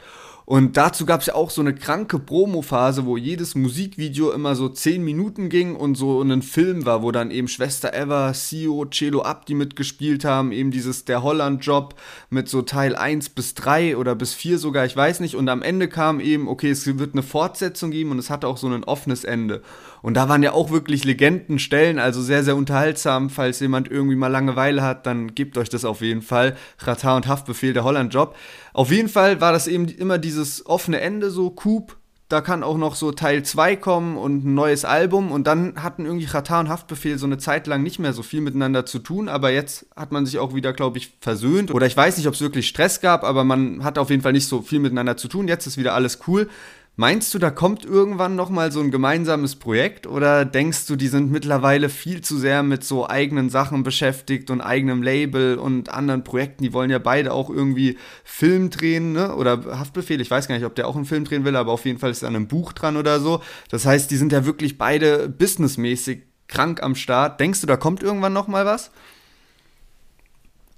[0.45, 4.69] Und dazu gab es ja auch so eine kranke Promo-Phase, wo jedes Musikvideo immer so
[4.69, 9.23] 10 Minuten ging und so ein Film war, wo dann eben Schwester Eva, Sio, Celo
[9.23, 11.95] Abdi mitgespielt haben, eben dieses Der Holland-Job
[12.29, 15.35] mit so Teil 1 bis 3 oder bis 4 sogar, ich weiß nicht.
[15.35, 18.57] Und am Ende kam eben, okay, es wird eine Fortsetzung geben und es hatte auch
[18.57, 19.63] so ein offenes Ende.
[20.05, 23.31] Und da waren ja auch wirklich Legendenstellen, also sehr, sehr unterhaltsam.
[23.31, 26.55] Falls jemand irgendwie mal Langeweile hat, dann gebt euch das auf jeden Fall.
[26.77, 28.35] Ratar und Haftbefehl, der Holland-Job.
[28.73, 32.77] Auf jeden Fall war das eben immer dieses offene Ende, so Coop, da kann auch
[32.77, 35.31] noch so Teil 2 kommen und ein neues Album.
[35.31, 38.41] Und dann hatten irgendwie Chata und Haftbefehl so eine Zeit lang nicht mehr so viel
[38.41, 39.29] miteinander zu tun.
[39.29, 41.71] Aber jetzt hat man sich auch wieder, glaube ich, versöhnt.
[41.71, 44.33] Oder ich weiß nicht, ob es wirklich Stress gab, aber man hat auf jeden Fall
[44.33, 45.47] nicht so viel miteinander zu tun.
[45.47, 46.49] Jetzt ist wieder alles cool.
[46.97, 51.09] Meinst du, da kommt irgendwann noch mal so ein gemeinsames Projekt oder denkst du, die
[51.09, 56.23] sind mittlerweile viel zu sehr mit so eigenen Sachen beschäftigt und eigenem Label und anderen
[56.23, 56.63] Projekten?
[56.63, 59.35] Die wollen ja beide auch irgendwie Film drehen, ne?
[59.35, 61.85] Oder Haftbefehl, ich weiß gar nicht, ob der auch einen Film drehen will, aber auf
[61.85, 63.41] jeden Fall ist an einem Buch dran oder so.
[63.69, 67.41] Das heißt, die sind ja wirklich beide businessmäßig krank am Start.
[67.41, 68.91] Denkst du, da kommt irgendwann noch mal was?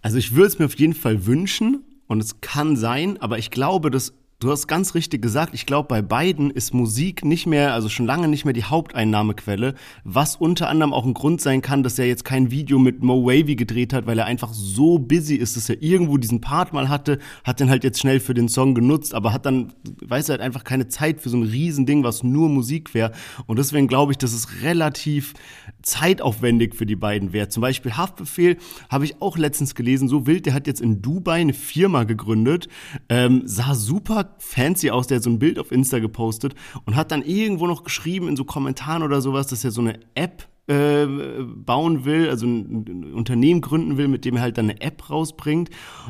[0.01, 3.51] Also ich würde es mir auf jeden Fall wünschen und es kann sein, aber ich
[3.51, 7.73] glaube, dass Du hast ganz richtig gesagt, ich glaube, bei beiden ist Musik nicht mehr,
[7.73, 9.73] also schon lange nicht mehr die Haupteinnahmequelle,
[10.03, 13.25] was unter anderem auch ein Grund sein kann, dass er jetzt kein Video mit Mo
[13.25, 16.87] Wavy gedreht hat, weil er einfach so busy ist, dass er irgendwo diesen Part mal
[16.87, 19.73] hatte, hat den halt jetzt schnell für den Song genutzt, aber hat dann,
[20.05, 23.13] weiß er halt einfach keine Zeit für so ein Riesending, was nur Musik wäre.
[23.47, 25.33] Und deswegen glaube ich, dass es relativ
[25.81, 27.49] zeitaufwendig für die beiden wäre.
[27.49, 28.57] Zum Beispiel Haftbefehl
[28.91, 32.67] habe ich auch letztens gelesen, so wild, der hat jetzt in Dubai eine Firma gegründet,
[33.09, 37.11] ähm, sah super fancy aus, der hat so ein Bild auf Insta gepostet und hat
[37.11, 41.05] dann irgendwo noch geschrieben in so Kommentaren oder sowas, dass er so eine App äh,
[41.05, 45.69] bauen will, also ein, Unternehmen gründen will, mit dem er halt dann eine App rausbringt,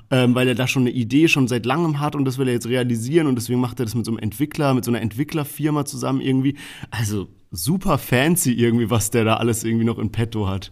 [0.10, 2.54] ähm, weil er da schon eine Idee schon seit langem hat und das will er
[2.56, 5.86] jetzt realisieren und deswegen macht er das mit so einem Entwickler, mit so einer Entwicklerfirma
[5.86, 6.58] zusammen irgendwie.
[6.90, 10.72] Also super fancy irgendwie, was der da alles irgendwie noch in petto hat.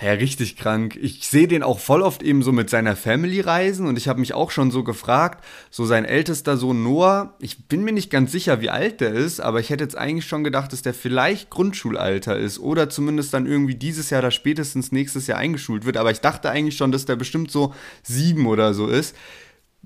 [0.00, 0.98] Ja, richtig krank.
[1.00, 4.18] Ich sehe den auch voll oft eben so mit seiner Family reisen und ich habe
[4.18, 8.32] mich auch schon so gefragt, so sein ältester Sohn Noah, ich bin mir nicht ganz
[8.32, 11.48] sicher, wie alt der ist, aber ich hätte jetzt eigentlich schon gedacht, dass der vielleicht
[11.48, 16.10] Grundschulalter ist oder zumindest dann irgendwie dieses Jahr oder spätestens nächstes Jahr eingeschult wird, aber
[16.10, 19.14] ich dachte eigentlich schon, dass der bestimmt so sieben oder so ist.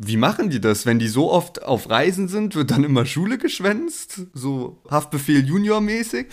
[0.01, 0.87] Wie machen die das?
[0.87, 4.23] Wenn die so oft auf Reisen sind, wird dann immer Schule geschwänzt?
[4.33, 6.27] So Haftbefehl Junior-mäßig?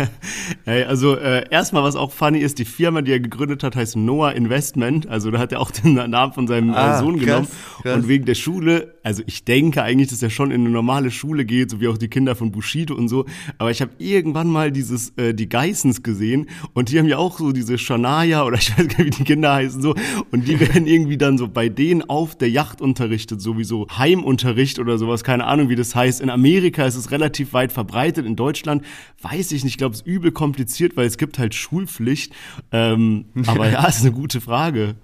[0.66, 3.96] hey, also äh, erstmal, was auch funny ist, die Firma, die er gegründet hat, heißt
[3.96, 5.08] Noah Investment.
[5.08, 7.48] Also da hat er auch den Namen von seinem äh, ah, Sohn krass, genommen.
[7.80, 7.96] Krass.
[7.96, 11.46] Und wegen der Schule, also ich denke eigentlich, dass er schon in eine normale Schule
[11.46, 13.24] geht, so wie auch die Kinder von Bushido und so.
[13.56, 17.38] Aber ich habe irgendwann mal dieses, äh, die Geissens gesehen und die haben ja auch
[17.38, 19.94] so diese Shania oder ich weiß gar nicht, wie die Kinder heißen so.
[20.30, 24.98] Und die werden irgendwie dann so bei denen auf der Yacht unterrichtet, sowieso Heimunterricht oder
[24.98, 26.20] sowas, keine Ahnung, wie das heißt.
[26.20, 28.84] In Amerika ist es relativ weit verbreitet, in Deutschland
[29.22, 32.34] weiß ich nicht, ich glaube, es ist übel kompliziert, weil es gibt halt Schulpflicht.
[32.72, 34.96] Ähm, aber ja, ist eine gute Frage.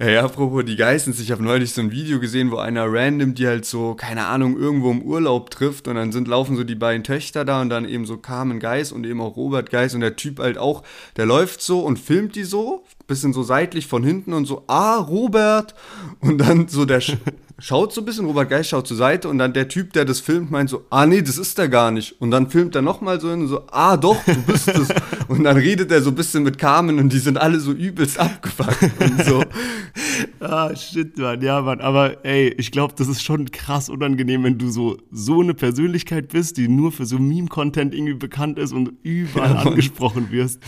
[0.00, 3.46] Ey, apropos die Geissens, ich habe neulich so ein Video gesehen, wo einer random die
[3.46, 7.04] halt so, keine Ahnung, irgendwo im Urlaub trifft und dann sind, laufen so die beiden
[7.04, 10.16] Töchter da und dann eben so Carmen Geiss und eben auch Robert Geiss und der
[10.16, 10.82] Typ halt auch,
[11.16, 14.96] der läuft so und filmt die so, bisschen so seitlich von hinten und so, ah,
[14.96, 15.76] Robert!
[16.20, 17.00] Und dann so der
[17.58, 20.20] schaut so ein bisschen, Robert Geist schaut zur Seite und dann der Typ, der das
[20.20, 22.20] filmt, meint so, ah nee, das ist der gar nicht.
[22.20, 24.88] Und dann filmt er nochmal so hin und so, ah doch, du bist es.
[25.28, 28.18] und dann redet er so ein bisschen mit Carmen und die sind alle so übelst
[28.18, 29.44] abgefuckt und so.
[30.40, 31.80] ah, shit, Mann, ja, Mann.
[31.80, 36.28] Aber ey, ich glaube, das ist schon krass unangenehm, wenn du so, so eine Persönlichkeit
[36.28, 40.60] bist, die nur für so Meme-Content irgendwie bekannt ist und überall ja, angesprochen wirst.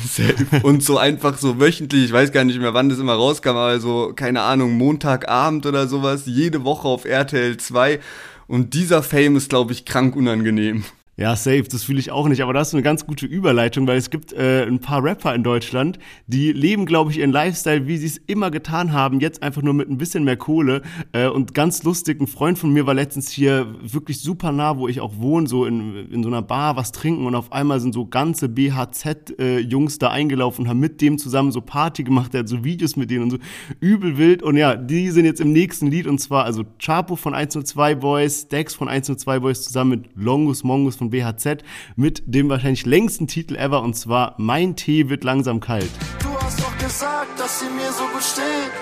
[0.62, 3.80] und so einfach so wöchentlich, ich weiß gar nicht mehr, wann das immer rauskam, aber
[3.80, 8.00] so, keine Ahnung, Montagabend oder sowas, jede Woche Woche auf RTL 2.
[8.46, 10.84] Und dieser Fame ist, glaube ich, krank unangenehm.
[11.18, 12.42] Ja, safe, das fühle ich auch nicht.
[12.42, 15.34] Aber da hast du eine ganz gute Überleitung, weil es gibt äh, ein paar Rapper
[15.34, 19.42] in Deutschland, die leben, glaube ich, ihren Lifestyle, wie sie es immer getan haben, jetzt
[19.42, 20.82] einfach nur mit ein bisschen mehr Kohle.
[21.12, 24.88] Äh, und ganz lustig, ein Freund von mir war letztens hier wirklich super nah, wo
[24.88, 27.94] ich auch wohne, so in, in so einer Bar was trinken und auf einmal sind
[27.94, 32.40] so ganze BHZ-Jungs äh, da eingelaufen und haben mit dem zusammen so Party gemacht, der
[32.40, 33.38] hat so Videos mit denen und so
[33.80, 34.42] übel wild.
[34.42, 38.48] Und ja, die sind jetzt im nächsten Lied und zwar also Chapo von 102 Boys,
[38.48, 41.62] Dex von 102 Boys zusammen mit Longus Mongus von von BHZ
[41.96, 45.90] mit dem wahrscheinlich längsten Titel ever und zwar Mein Tee wird langsam kalt.
[46.22, 48.72] Du hast doch gesagt, dass sie mir so gut steht.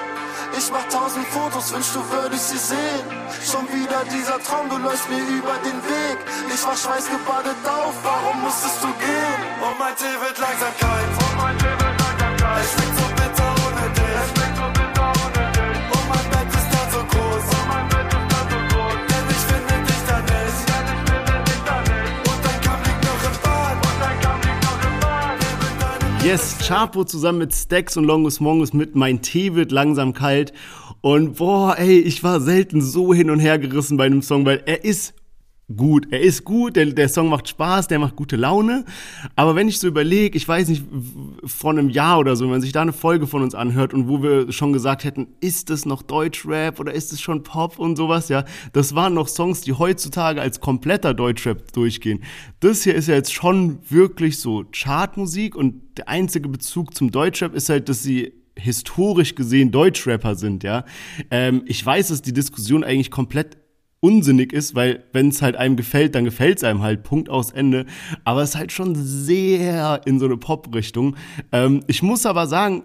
[0.56, 3.04] Ich mach tausend Fotos, wünsch du würdest sie sehen.
[3.44, 6.18] Schon wieder dieser Traum, du läufst mir über den Weg.
[6.54, 9.40] Ich war schweißgebadet auf, warum musstest du gehen?
[9.60, 11.10] Und mein Tee wird langsam kalt.
[11.18, 12.93] Und mein Tee wird langsam kalt.
[26.24, 30.54] Yes, Chapo zusammen mit Stacks und Longus Mongus mit Mein Tee wird langsam kalt.
[31.02, 34.62] Und boah, ey, ich war selten so hin und her gerissen bei einem Song, weil
[34.64, 35.12] er ist
[35.74, 36.08] gut.
[36.10, 38.84] Er ist gut, der, der Song macht Spaß, der macht gute Laune.
[39.34, 40.84] Aber wenn ich so überlege, ich weiß nicht,
[41.44, 44.08] vor einem Jahr oder so, wenn man sich da eine Folge von uns anhört und
[44.08, 47.96] wo wir schon gesagt hätten, ist es noch Deutschrap oder ist es schon Pop und
[47.96, 52.22] sowas, ja, das waren noch Songs, die heutzutage als kompletter Deutschrap durchgehen.
[52.60, 57.54] Das hier ist ja jetzt schon wirklich so Chartmusik und der einzige Bezug zum Deutschrap
[57.54, 60.84] ist halt, dass sie historisch gesehen Deutschrapper sind, ja.
[61.30, 63.56] Ähm, ich weiß, dass die Diskussion eigentlich komplett
[64.04, 67.52] unsinnig ist, weil wenn es halt einem gefällt, dann gefällt es einem halt, Punkt aus
[67.52, 67.86] Ende.
[68.22, 71.16] Aber es ist halt schon sehr in so eine Pop-Richtung.
[71.52, 72.82] Ähm, ich muss aber sagen,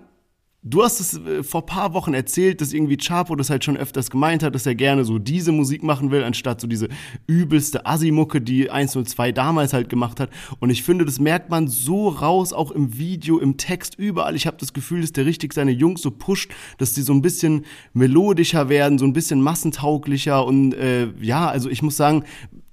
[0.61, 4.09] Du hast es äh, vor paar Wochen erzählt, dass irgendwie Chapo das halt schon öfters
[4.09, 6.89] gemeint hat, dass er gerne so diese Musik machen will, anstatt so diese
[7.27, 10.29] übelste Assi-Mucke, die 102 damals halt gemacht hat.
[10.59, 14.35] Und ich finde, das merkt man so raus, auch im Video, im Text, überall.
[14.35, 17.21] Ich habe das Gefühl, dass der richtig seine Jungs so pusht, dass die so ein
[17.21, 20.45] bisschen melodischer werden, so ein bisschen massentauglicher.
[20.45, 22.25] Und äh, ja, also ich muss sagen,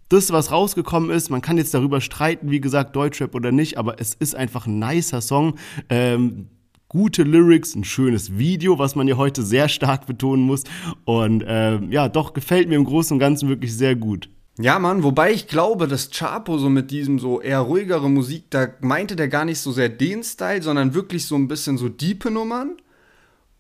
[0.08, 4.00] das, was rausgekommen ist, man kann jetzt darüber streiten, wie gesagt, Deutschrap oder nicht, aber
[4.00, 5.54] es ist einfach ein nicer Song.
[5.88, 6.48] Ähm,
[6.88, 10.64] gute Lyrics, ein schönes Video, was man ja heute sehr stark betonen muss.
[11.04, 14.28] Und äh, ja, doch gefällt mir im Großen und Ganzen wirklich sehr gut.
[14.58, 18.68] Ja, Mann, wobei ich glaube, dass Chapo so mit diesem so eher ruhigere Musik, da
[18.80, 22.30] meinte der gar nicht so sehr den Style, sondern wirklich so ein bisschen so diepe
[22.30, 22.76] Nummern.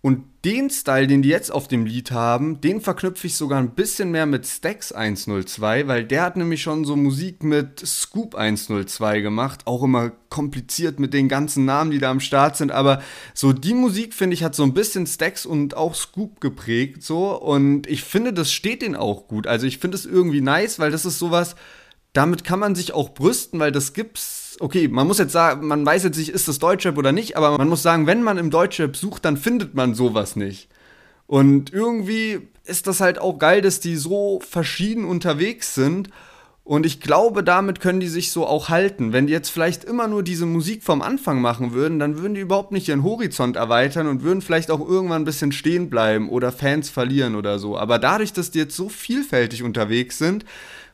[0.06, 3.70] Und den Style, den die jetzt auf dem Lied haben, den verknüpfe ich sogar ein
[3.70, 9.20] bisschen mehr mit Stax 102, weil der hat nämlich schon so Musik mit Scoop 102
[9.20, 9.62] gemacht.
[9.66, 12.70] Auch immer kompliziert mit den ganzen Namen, die da am Start sind.
[12.70, 13.02] Aber
[13.34, 17.02] so die Musik, finde ich, hat so ein bisschen Stax und auch Scoop geprägt.
[17.02, 17.36] So.
[17.36, 19.48] Und ich finde, das steht denen auch gut.
[19.48, 21.56] Also ich finde es irgendwie nice, weil das ist sowas,
[22.16, 25.84] damit kann man sich auch brüsten, weil das gibt's okay, man muss jetzt sagen, man
[25.84, 28.50] weiß jetzt nicht, ist das Deutschrap oder nicht, aber man muss sagen, wenn man im
[28.50, 30.68] Deutschrap sucht, dann findet man sowas nicht.
[31.26, 36.10] Und irgendwie ist das halt auch geil, dass die so verschieden unterwegs sind.
[36.62, 39.12] Und ich glaube, damit können die sich so auch halten.
[39.12, 42.40] Wenn die jetzt vielleicht immer nur diese Musik vom Anfang machen würden, dann würden die
[42.40, 46.50] überhaupt nicht ihren Horizont erweitern und würden vielleicht auch irgendwann ein bisschen stehen bleiben oder
[46.50, 47.78] Fans verlieren oder so.
[47.78, 50.44] Aber dadurch, dass die jetzt so vielfältig unterwegs sind,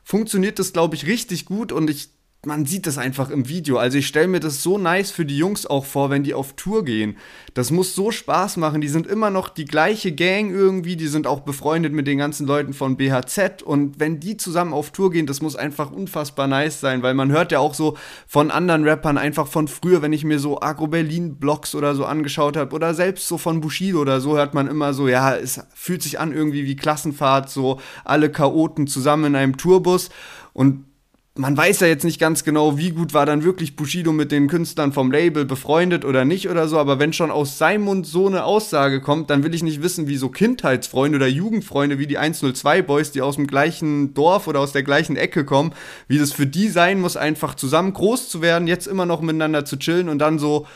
[0.03, 2.09] funktioniert das, glaube ich, richtig gut und ich
[2.45, 3.77] man sieht das einfach im Video.
[3.77, 6.53] Also ich stelle mir das so nice für die Jungs auch vor, wenn die auf
[6.53, 7.15] Tour gehen.
[7.53, 8.81] Das muss so Spaß machen.
[8.81, 10.97] Die sind immer noch die gleiche Gang irgendwie.
[10.97, 13.63] Die sind auch befreundet mit den ganzen Leuten von BHZ.
[13.63, 17.31] Und wenn die zusammen auf Tour gehen, das muss einfach unfassbar nice sein, weil man
[17.31, 20.87] hört ja auch so von anderen Rappern einfach von früher, wenn ich mir so Agro
[20.87, 24.67] Berlin Blogs oder so angeschaut habe oder selbst so von Bushido oder so, hört man
[24.67, 29.35] immer so, ja, es fühlt sich an irgendwie wie Klassenfahrt, so alle Chaoten zusammen in
[29.37, 30.09] einem Tourbus.
[30.51, 30.85] Und
[31.35, 34.47] man weiß ja jetzt nicht ganz genau, wie gut war dann wirklich Bushido mit den
[34.47, 38.27] Künstlern vom Label befreundet oder nicht oder so, aber wenn schon aus seinem Mund so
[38.27, 42.19] eine Aussage kommt, dann will ich nicht wissen, wie so Kindheitsfreunde oder Jugendfreunde wie die
[42.19, 45.73] 102 Boys, die aus dem gleichen Dorf oder aus der gleichen Ecke kommen,
[46.07, 49.65] wie das für die sein muss, einfach zusammen groß zu werden, jetzt immer noch miteinander
[49.65, 50.67] zu chillen und dann so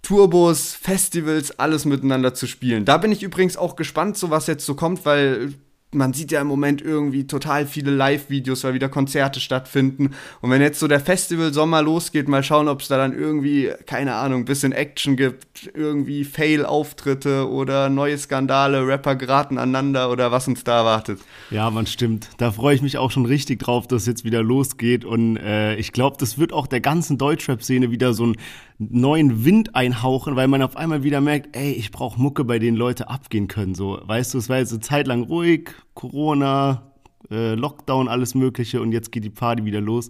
[0.00, 2.86] Turbos, Festivals, alles miteinander zu spielen.
[2.86, 5.52] Da bin ich übrigens auch gespannt, so was jetzt so kommt, weil
[5.92, 10.10] man sieht ja im Moment irgendwie total viele Live-Videos, weil wieder Konzerte stattfinden.
[10.40, 14.14] Und wenn jetzt so der Festival-Sommer losgeht, mal schauen, ob es da dann irgendwie, keine
[14.14, 20.46] Ahnung, ein bisschen Action gibt, irgendwie Fail-Auftritte oder neue Skandale, Rapper geraten aneinander oder was
[20.46, 21.20] uns da erwartet.
[21.50, 22.28] Ja, man stimmt.
[22.38, 25.04] Da freue ich mich auch schon richtig drauf, dass es jetzt wieder losgeht.
[25.04, 28.36] Und äh, ich glaube, das wird auch der ganzen Deutschrap-Szene wieder so ein
[28.80, 32.78] neuen Wind einhauchen, weil man auf einmal wieder merkt, ey, ich brauche Mucke, bei denen
[32.78, 33.74] Leute abgehen können.
[33.74, 36.90] So, weißt du, es war jetzt eine Zeit lang ruhig, Corona,
[37.30, 40.08] äh, Lockdown, alles Mögliche und jetzt geht die Party wieder los.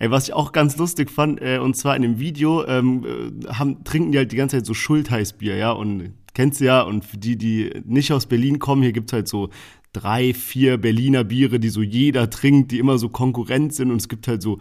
[0.00, 3.48] Ey, was ich auch ganz lustig fand, äh, und zwar in dem Video ähm, äh,
[3.52, 7.04] haben, trinken die halt die ganze Zeit so Schultheißbier, ja, und kennst du ja, und
[7.04, 9.50] für die, die nicht aus Berlin kommen, hier gibt's halt so
[9.92, 14.08] drei, vier Berliner Biere, die so jeder trinkt, die immer so Konkurrent sind und es
[14.08, 14.58] gibt halt so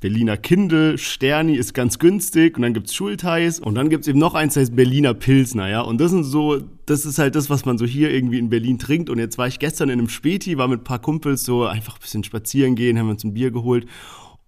[0.00, 4.34] Berliner Kindle, Sterni ist ganz günstig und dann gibt's Schultheiß und dann gibt's eben noch
[4.34, 5.82] eins, das heißt Berliner Pilsner, ja.
[5.82, 8.78] Und das sind so, das ist halt das, was man so hier irgendwie in Berlin
[8.78, 9.10] trinkt.
[9.10, 11.96] Und jetzt war ich gestern in einem Späti, war mit ein paar Kumpels so einfach
[11.96, 13.86] ein bisschen spazieren gehen, haben uns ein Bier geholt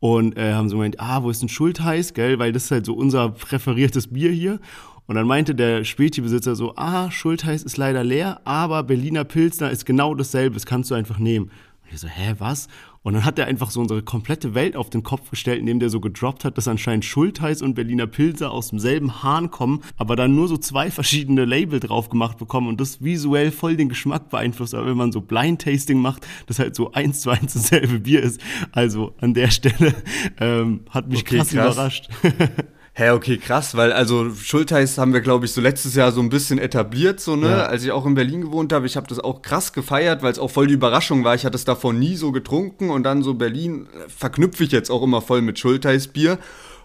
[0.00, 2.38] und äh, haben so gemeint, ah, wo ist ein Schultheiß, gell?
[2.38, 4.58] Weil das ist halt so unser präferiertes Bier hier.
[5.06, 9.84] Und dann meinte der Späti-Besitzer so, ah, Schultheiß ist leider leer, aber Berliner Pilsner ist
[9.84, 11.50] genau dasselbe, das kannst du einfach nehmen.
[11.84, 12.68] Und ich so, hä, was?
[13.02, 15.90] Und dann hat er einfach so unsere komplette Welt auf den Kopf gestellt, indem der
[15.90, 20.34] so gedroppt hat, dass anscheinend Schultheiß und Berliner Pilzer aus demselben Hahn kommen, aber dann
[20.34, 24.74] nur so zwei verschiedene Label drauf gemacht bekommen und das visuell voll den Geschmack beeinflusst.
[24.74, 28.22] Aber wenn man so Blind Tasting macht, das halt so eins zu eins dasselbe Bier
[28.22, 28.40] ist.
[28.70, 29.94] Also an der Stelle
[30.38, 32.08] ähm, hat mich okay, krass, krass überrascht.
[32.94, 36.28] Hä, okay, krass, weil also Schultheiß haben wir, glaube ich, so letztes Jahr so ein
[36.28, 37.48] bisschen etabliert, so, ne?
[37.48, 37.62] Ja.
[37.64, 40.38] Als ich auch in Berlin gewohnt habe, ich habe das auch krass gefeiert, weil es
[40.38, 41.34] auch voll die Überraschung war.
[41.34, 44.90] Ich hatte es davor nie so getrunken und dann so Berlin äh, verknüpfe ich jetzt
[44.90, 46.38] auch immer voll mit Schultheiß Bier.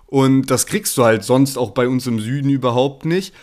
[0.06, 3.34] Und das kriegst du halt sonst auch bei uns im Süden überhaupt nicht.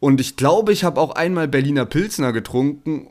[0.00, 3.06] Und ich glaube, ich habe auch einmal Berliner Pilzner getrunken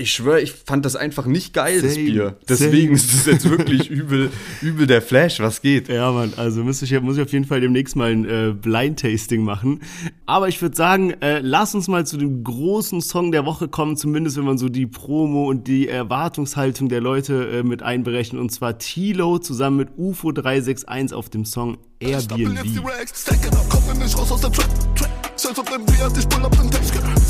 [0.00, 2.36] ich schwöre, ich fand das einfach nicht geil, same, das Bier.
[2.48, 3.12] Deswegen same.
[3.12, 4.30] ist es jetzt wirklich übel,
[4.62, 5.88] übel der Flash, was geht.
[5.88, 9.42] Ja, Mann, also muss ich, muss ich auf jeden Fall demnächst mal ein äh, Blind-Tasting
[9.42, 9.80] machen.
[10.24, 13.96] Aber ich würde sagen, äh, lass uns mal zu dem großen Song der Woche kommen,
[13.96, 18.40] zumindest wenn man so die Promo und die Erwartungshaltung der Leute äh, mit einberechnet.
[18.40, 22.64] Und zwar Tilo zusammen mit UFO 361 auf dem Song Airbnb.
[22.64, 22.80] Ich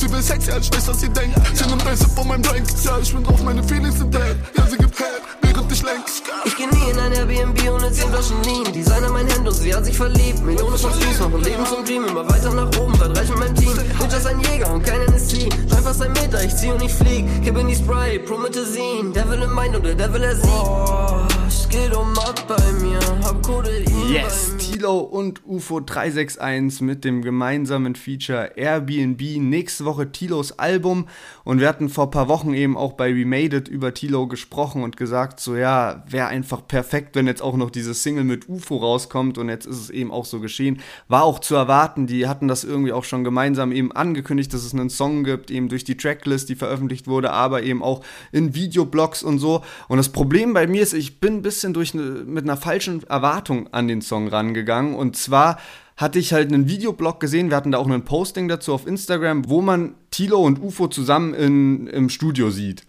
[0.01, 1.37] Sie will sexy, als ich weiß, was sie denkt.
[1.53, 2.67] Sie nimmt Sip von meinem Drink.
[2.83, 4.35] Ja, ich bin drauf, meine Feelings sind dead.
[4.57, 6.05] Ja, sie gibt Head, während ich lenk.
[6.47, 8.73] Ich geh nie in ein Airbnb ohne 10 Flaschen Lean.
[8.73, 10.41] Designer mein Hand und sie hat sich verliebt.
[10.43, 12.07] Millionen von Streams machen Leben zum Dream.
[12.07, 13.73] Immer weiter nach oben, weit reich mit meinem Team.
[14.01, 15.51] Ninja ist ein Jäger und kein NSC.
[15.69, 17.27] Schein fast ein Meter, ich zieh und ich flieg.
[17.45, 19.13] Kippe in die Spray, Promethazine.
[19.13, 20.45] Devil in Mind und der Devil er sieht.
[20.47, 23.01] Oh, es geht um ab bei mir.
[23.23, 23.71] Hab Code
[24.09, 29.21] Yes, Tilo und UFO 361 mit dem gemeinsamen Feature Airbnb.
[29.21, 31.07] Nächste Woche Tilos Album.
[31.45, 34.27] Und wir hatten vor ein paar Wochen eben auch bei We Made It über Tilo
[34.27, 38.49] gesprochen und gesagt, so ja, wäre einfach perfekt, wenn jetzt auch noch dieses Single mit
[38.49, 39.37] UFO rauskommt.
[39.37, 40.81] Und jetzt ist es eben auch so geschehen.
[41.09, 42.07] War auch zu erwarten.
[42.07, 45.69] Die hatten das irgendwie auch schon gemeinsam eben angekündigt, dass es einen Song gibt, eben
[45.69, 49.63] durch die Tracklist, die veröffentlicht wurde, aber eben auch in Videoblogs und so.
[49.89, 53.03] Und das Problem bei mir ist, ich bin ein bisschen durch ne, mit einer falschen
[53.03, 54.70] Erwartung an den Song rangegangen.
[54.95, 55.59] Und zwar
[55.97, 59.51] hatte ich halt einen Videoblog gesehen, wir hatten da auch ein Posting dazu auf Instagram,
[59.51, 62.87] wo man Tilo und UFO zusammen in, im Studio sieht.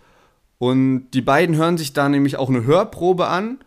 [0.58, 3.58] Und die beiden hören sich da nämlich auch eine Hörprobe an.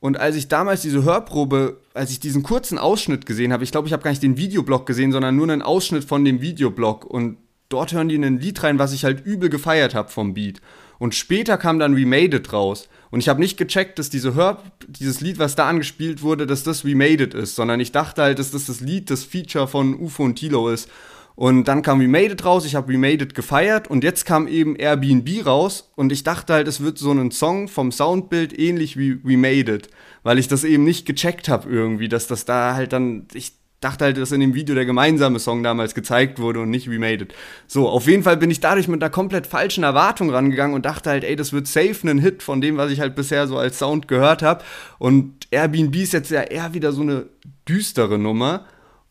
[0.00, 3.86] Und als ich damals diese Hörprobe, als ich diesen kurzen Ausschnitt gesehen habe, ich glaube,
[3.86, 7.04] ich habe gar nicht den Videoblog gesehen, sondern nur einen Ausschnitt von dem Videoblog.
[7.04, 7.36] Und
[7.68, 10.62] dort hören die in ein Lied rein, was ich halt übel gefeiert habe vom Beat.
[10.98, 12.88] Und später kam dann We Made It raus.
[13.10, 16.62] Und ich habe nicht gecheckt, dass diese Hör dieses Lied, was da angespielt wurde, dass
[16.62, 19.66] das We Made It ist, sondern ich dachte halt, dass das das Lied, das Feature
[19.66, 20.88] von UFO und Tilo ist.
[21.34, 24.26] Und dann kam We Made It raus, ich habe We Made It gefeiert und jetzt
[24.26, 28.56] kam eben Airbnb raus und ich dachte halt, es wird so ein Song vom Soundbild
[28.58, 29.88] ähnlich wie We Made It,
[30.22, 34.04] weil ich das eben nicht gecheckt habe irgendwie, dass das da halt dann, ich dachte
[34.04, 37.34] halt, dass in dem Video der gemeinsame Song damals gezeigt wurde und nicht Remade It.
[37.66, 41.10] So, auf jeden Fall bin ich dadurch mit einer komplett falschen Erwartung rangegangen und dachte
[41.10, 43.78] halt, ey, das wird safe ein Hit von dem, was ich halt bisher so als
[43.78, 44.62] Sound gehört habe.
[44.98, 47.26] Und Airbnb ist jetzt ja eher wieder so eine
[47.66, 48.66] düstere Nummer.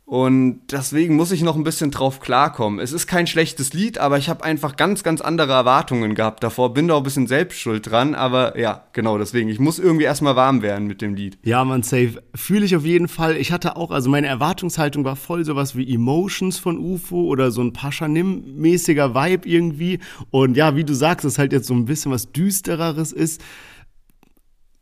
[0.10, 2.80] Und deswegen muss ich noch ein bisschen drauf klarkommen.
[2.80, 6.74] Es ist kein schlechtes Lied, aber ich habe einfach ganz, ganz andere Erwartungen gehabt davor.
[6.74, 9.50] Bin da auch ein bisschen selbst schuld dran, aber ja, genau deswegen.
[9.50, 11.38] Ich muss irgendwie erstmal warm werden mit dem Lied.
[11.44, 12.24] Ja, man, safe.
[12.34, 13.38] Fühle ich auf jeden Fall.
[13.38, 17.62] Ich hatte auch, also meine Erwartungshaltung war voll sowas wie Emotions von UFO oder so
[17.62, 20.00] ein Paschanim-mäßiger Vibe irgendwie.
[20.32, 23.44] Und ja, wie du sagst, es halt jetzt so ein bisschen was Düstereres ist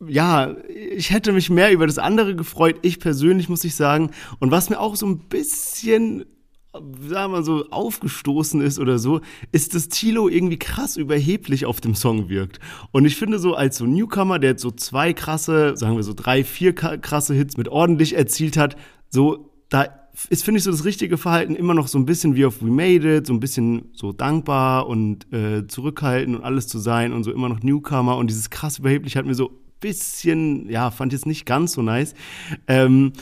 [0.05, 4.11] ja, ich hätte mich mehr über das andere gefreut, ich persönlich muss ich sagen.
[4.39, 6.25] Und was mir auch so ein bisschen,
[6.71, 11.95] sagen wir so, aufgestoßen ist oder so, ist, dass Tilo irgendwie krass überheblich auf dem
[11.95, 12.59] Song wirkt.
[12.91, 16.13] Und ich finde so als so Newcomer, der jetzt so zwei krasse, sagen wir so
[16.13, 18.75] drei, vier krasse Hits mit ordentlich erzielt hat,
[19.09, 19.87] so, da
[20.29, 22.67] ist, finde ich, so das richtige Verhalten immer noch so ein bisschen wie auf We
[22.67, 27.23] Made It, so ein bisschen so dankbar und äh, zurückhaltend und alles zu sein und
[27.23, 31.19] so immer noch Newcomer und dieses krass überheblich hat mir so bisschen, ja, fand ich
[31.19, 32.13] jetzt nicht ganz so nice.
[32.67, 33.13] Ähm,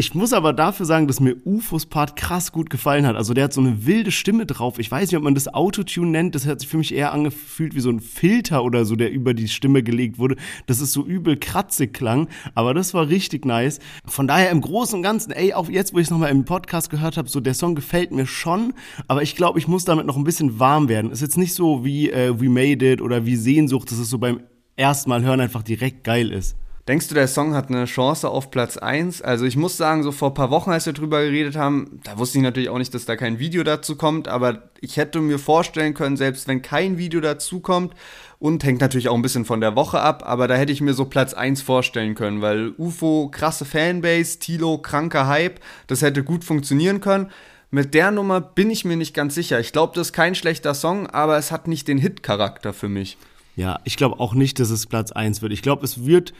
[0.00, 3.16] ich muss aber dafür sagen, dass mir UFOs Part krass gut gefallen hat.
[3.16, 4.78] Also der hat so eine wilde Stimme drauf.
[4.78, 6.34] Ich weiß nicht, ob man das Autotune nennt.
[6.34, 9.34] Das hat sich für mich eher angefühlt wie so ein Filter oder so, der über
[9.34, 10.36] die Stimme gelegt wurde.
[10.64, 12.28] Das ist so übel kratzig klang.
[12.54, 13.78] Aber das war richtig nice.
[14.06, 16.88] Von daher im Großen und Ganzen, ey, auch jetzt, wo ich es nochmal im Podcast
[16.88, 18.72] gehört habe, so der Song gefällt mir schon.
[19.06, 21.10] Aber ich glaube, ich muss damit noch ein bisschen warm werden.
[21.10, 23.90] Ist jetzt nicht so wie äh, We Made It oder wie Sehnsucht.
[23.90, 24.40] Das ist so beim
[24.80, 26.56] erstmal hören einfach direkt geil ist.
[26.88, 29.22] Denkst du, der Song hat eine Chance auf Platz 1?
[29.22, 32.18] Also ich muss sagen, so vor ein paar Wochen, als wir drüber geredet haben, da
[32.18, 35.38] wusste ich natürlich auch nicht, dass da kein Video dazu kommt, aber ich hätte mir
[35.38, 37.94] vorstellen können, selbst wenn kein Video dazu kommt,
[38.40, 40.94] und hängt natürlich auch ein bisschen von der Woche ab, aber da hätte ich mir
[40.94, 46.42] so Platz 1 vorstellen können, weil UFO, krasse Fanbase, Tilo, kranker Hype, das hätte gut
[46.42, 47.30] funktionieren können.
[47.70, 49.60] Mit der Nummer bin ich mir nicht ganz sicher.
[49.60, 53.18] Ich glaube, das ist kein schlechter Song, aber es hat nicht den Hit-Charakter für mich.
[53.56, 55.52] Ja, ich glaube auch nicht, dass es Platz 1 wird.
[55.52, 56.32] Ich glaube, es wird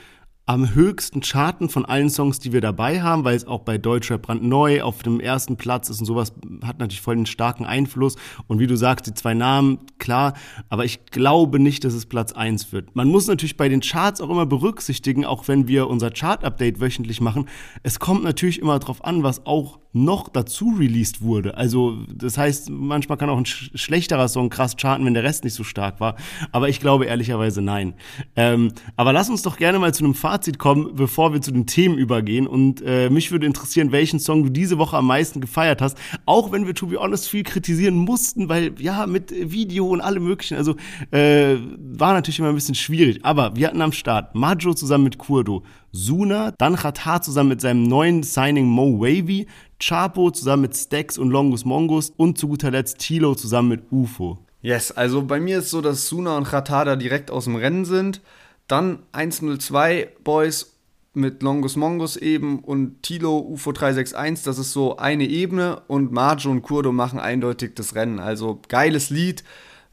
[0.50, 4.22] am höchsten Charten von allen Songs, die wir dabei haben, weil es auch bei Deutschrap
[4.22, 6.32] brandneu auf dem ersten Platz ist und sowas
[6.64, 8.16] hat natürlich voll einen starken Einfluss.
[8.48, 10.34] Und wie du sagst, die zwei Namen, klar,
[10.68, 12.96] aber ich glaube nicht, dass es Platz eins wird.
[12.96, 17.20] Man muss natürlich bei den Charts auch immer berücksichtigen, auch wenn wir unser Chart-Update wöchentlich
[17.20, 17.46] machen,
[17.84, 21.56] es kommt natürlich immer darauf an, was auch noch dazu released wurde.
[21.56, 25.42] Also das heißt, manchmal kann auch ein sch schlechterer Song krass charten, wenn der Rest
[25.44, 26.16] nicht so stark war.
[26.52, 27.94] Aber ich glaube ehrlicherweise nein.
[28.36, 31.66] Ähm, aber lass uns doch gerne mal zu einem Fazit kommen, bevor wir zu den
[31.66, 32.46] Themen übergehen.
[32.46, 35.98] Und äh, mich würde interessieren, welchen Song du diese Woche am meisten gefeiert hast.
[36.24, 40.24] Auch wenn wir, to be honest, viel kritisieren mussten, weil ja, mit Video und allem
[40.24, 40.76] möglichen, also
[41.10, 43.24] äh, war natürlich immer ein bisschen schwierig.
[43.24, 47.82] Aber wir hatten am Start Majo zusammen mit Kurdo, Suna, dann Khatar zusammen mit seinem
[47.82, 49.46] neuen Signing Mo Wavy,
[49.80, 54.38] Chapo zusammen mit Stax und Longus Mongus und zu guter Letzt Tilo zusammen mit UFO.
[54.62, 57.84] Yes, also bei mir ist so, dass Suna und Khatar da direkt aus dem Rennen
[57.84, 58.20] sind.
[58.68, 60.76] Dann 102 Boys
[61.12, 66.50] mit Longus Mongus eben und Tilo UFO 361, das ist so eine Ebene und Marjo
[66.50, 68.20] und Kurdo machen eindeutig das Rennen.
[68.20, 69.42] Also geiles Lied,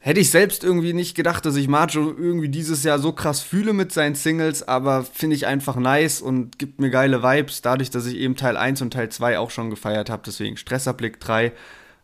[0.00, 3.72] Hätte ich selbst irgendwie nicht gedacht, dass ich Macho irgendwie dieses Jahr so krass fühle
[3.72, 8.06] mit seinen Singles, aber finde ich einfach nice und gibt mir geile Vibes, dadurch, dass
[8.06, 10.22] ich eben Teil 1 und Teil 2 auch schon gefeiert habe.
[10.24, 11.52] Deswegen Stresserblick 3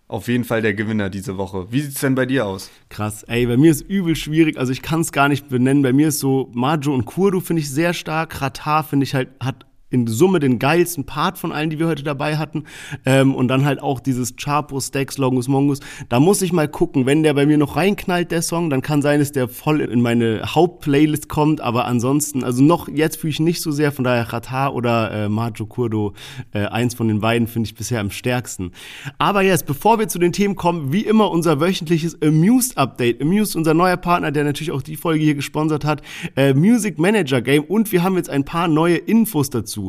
[0.09, 1.71] auf jeden Fall der Gewinner diese Woche.
[1.71, 2.71] Wie sieht's denn bei dir aus?
[2.89, 5.83] Krass, ey, bei mir ist übel schwierig, also ich kann es gar nicht benennen.
[5.83, 9.29] Bei mir ist so Majo und Kurdu finde ich sehr stark, Ratar finde ich halt
[9.41, 12.65] hat in Summe den geilsten Part von allen, die wir heute dabei hatten.
[13.07, 15.81] Ähm, und dann halt auch dieses Chapo, Stacks, Longus, Mongus.
[16.09, 19.01] Da muss ich mal gucken, wenn der bei mir noch reinknallt, der Song, dann kann
[19.01, 21.61] sein, dass der voll in meine Hauptplaylist kommt.
[21.61, 23.93] Aber ansonsten, also noch jetzt fühle ich nicht so sehr.
[23.93, 26.15] Von daher Rata oder äh, Majo Kurdo,
[26.53, 28.73] äh, eins von den beiden finde ich bisher am stärksten.
[29.19, 33.23] Aber jetzt, bevor wir zu den Themen kommen, wie immer unser wöchentliches Amused Update.
[33.23, 36.03] Amused, unser neuer Partner, der natürlich auch die Folge hier gesponsert hat.
[36.37, 37.63] Äh, Music Manager Game.
[37.65, 39.84] Und wir haben jetzt ein paar neue Infos dazu.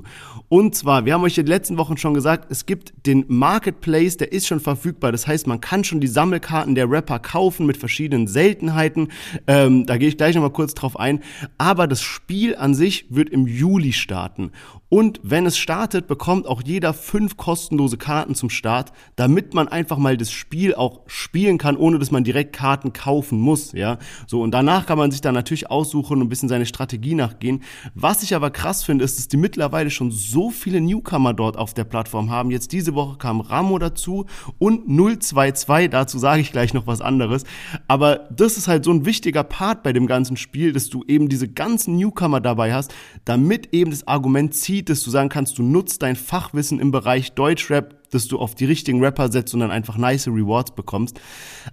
[0.49, 4.17] Und zwar, wir haben euch in den letzten Wochen schon gesagt, es gibt den Marketplace,
[4.17, 5.11] der ist schon verfügbar.
[5.11, 9.09] Das heißt, man kann schon die Sammelkarten der Rapper kaufen mit verschiedenen Seltenheiten.
[9.47, 11.21] Ähm, da gehe ich gleich nochmal kurz drauf ein.
[11.57, 14.51] Aber das Spiel an sich wird im Juli starten.
[14.95, 19.97] Und wenn es startet, bekommt auch jeder fünf kostenlose Karten zum Start, damit man einfach
[19.97, 23.97] mal das Spiel auch spielen kann, ohne dass man direkt Karten kaufen muss, ja.
[24.25, 27.61] So, und danach kann man sich dann natürlich aussuchen und ein bisschen seine Strategie nachgehen.
[27.93, 31.73] Was ich aber krass finde, ist, dass die mittlerweile schon so viele Newcomer dort auf
[31.73, 32.49] der Plattform haben.
[32.49, 34.27] Jetzt diese Woche kam Ramo dazu
[34.59, 37.43] und 022, dazu sage ich gleich noch was anderes.
[37.89, 41.27] Aber das ist halt so ein wichtiger Part bei dem ganzen Spiel, dass du eben
[41.27, 42.93] diese ganzen Newcomer dabei hast,
[43.25, 46.91] damit eben das Argument zieht, Sheet, dass du sagen kannst, du nutzt dein Fachwissen im
[46.91, 51.19] Bereich Deutschrap, dass du auf die richtigen Rapper setzt und dann einfach nice Rewards bekommst.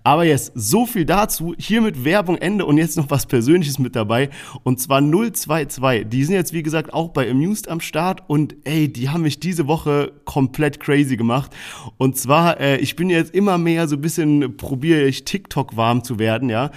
[0.02, 1.54] Aber jetzt so viel dazu.
[1.58, 4.30] Hiermit Werbung Ende und jetzt noch was Persönliches mit dabei.
[4.64, 6.08] Und zwar 022.
[6.08, 9.40] Die sind jetzt, wie gesagt, auch bei Amused am Start und ey, die haben mich
[9.40, 11.52] diese Woche komplett crazy gemacht.
[11.98, 16.02] Und zwar, äh, ich bin jetzt immer mehr so ein bisschen, probiere ich TikTok warm
[16.02, 16.70] zu werden, ja.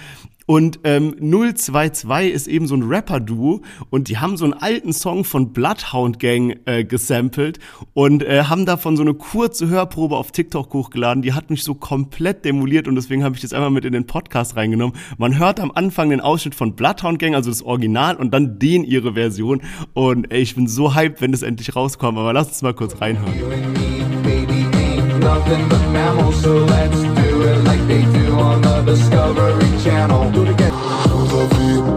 [0.46, 5.24] Und ähm, 022 ist eben so ein Rapper-Duo und die haben so einen alten Song
[5.24, 7.58] von Bloodhound Gang äh, gesampelt
[7.94, 11.22] und äh, haben davon so eine kurze Hörprobe auf TikTok hochgeladen.
[11.22, 14.06] Die hat mich so komplett demoliert und deswegen habe ich das einfach mit in den
[14.06, 14.96] Podcast reingenommen.
[15.18, 18.84] Man hört am Anfang den Ausschnitt von Bloodhound Gang, also das Original, und dann den
[18.84, 19.62] ihre Version.
[19.94, 22.18] Und ey, ich bin so hyped, wenn das endlich rauskommt.
[22.18, 23.34] Aber lass uns mal kurz reinhören.
[28.46, 30.30] On the Discovery Channel.
[30.30, 30.72] Do it again.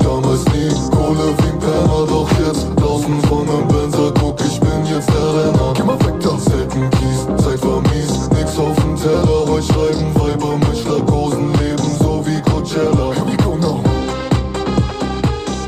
[0.04, 4.86] damals nie, Kohle wie ein Penner, doch jetzt draußen von nem Benzer, guck, ich bin
[4.86, 5.74] jetzt der Renner.
[5.76, 6.38] Geh mal weg da.
[6.38, 12.26] Selten Kies, Zeit vermies, nix auf dem Teller, heute schreiben Weiber mit Schlaghosen, leben so
[12.26, 13.14] wie Coachella.
[13.14, 13.84] Here we go now.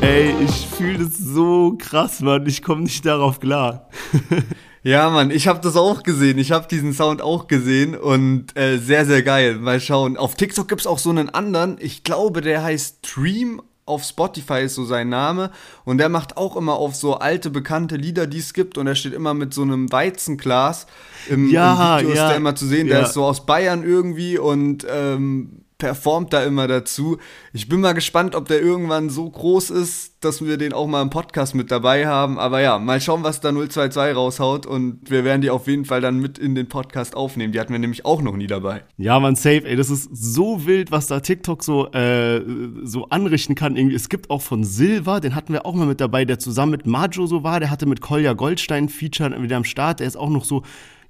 [0.00, 3.86] Ey, ich fühle das so krass, Mann, ich komme nicht darauf klar.
[4.84, 6.38] Ja, Mann, ich habe das auch gesehen.
[6.38, 9.54] Ich habe diesen Sound auch gesehen und äh, sehr, sehr geil.
[9.54, 10.16] Mal schauen.
[10.16, 11.76] Auf TikTok gibt's auch so einen anderen.
[11.78, 13.62] Ich glaube, der heißt Dream.
[13.84, 15.50] Auf Spotify ist so sein Name.
[15.84, 18.78] Und der macht auch immer auf so alte, bekannte Lieder, die es gibt.
[18.78, 20.86] Und er steht immer mit so einem Weizenglas
[21.28, 22.88] im, ja, im Video, ja, ist der immer zu sehen.
[22.88, 22.94] Ja.
[22.94, 27.18] Der ist so aus Bayern irgendwie und ähm, performt da immer dazu.
[27.52, 31.02] Ich bin mal gespannt, ob der irgendwann so groß ist, dass wir den auch mal
[31.02, 32.38] im Podcast mit dabei haben.
[32.38, 34.64] Aber ja, mal schauen, was da 022 raushaut.
[34.64, 37.52] Und wir werden die auf jeden Fall dann mit in den Podcast aufnehmen.
[37.52, 38.84] Die hatten wir nämlich auch noch nie dabei.
[38.96, 39.74] Ja, man, safe, ey.
[39.74, 42.40] Das ist so wild, was da TikTok so, äh,
[42.84, 43.74] so anrichten kann.
[43.74, 43.96] Irgendwie.
[43.96, 46.86] Es gibt auch von Silva, den hatten wir auch mal mit dabei, der zusammen mit
[46.86, 47.58] Majo so war.
[47.58, 49.98] Der hatte mit Kolja Goldstein Feature wieder am Start.
[49.98, 50.62] Der ist auch noch so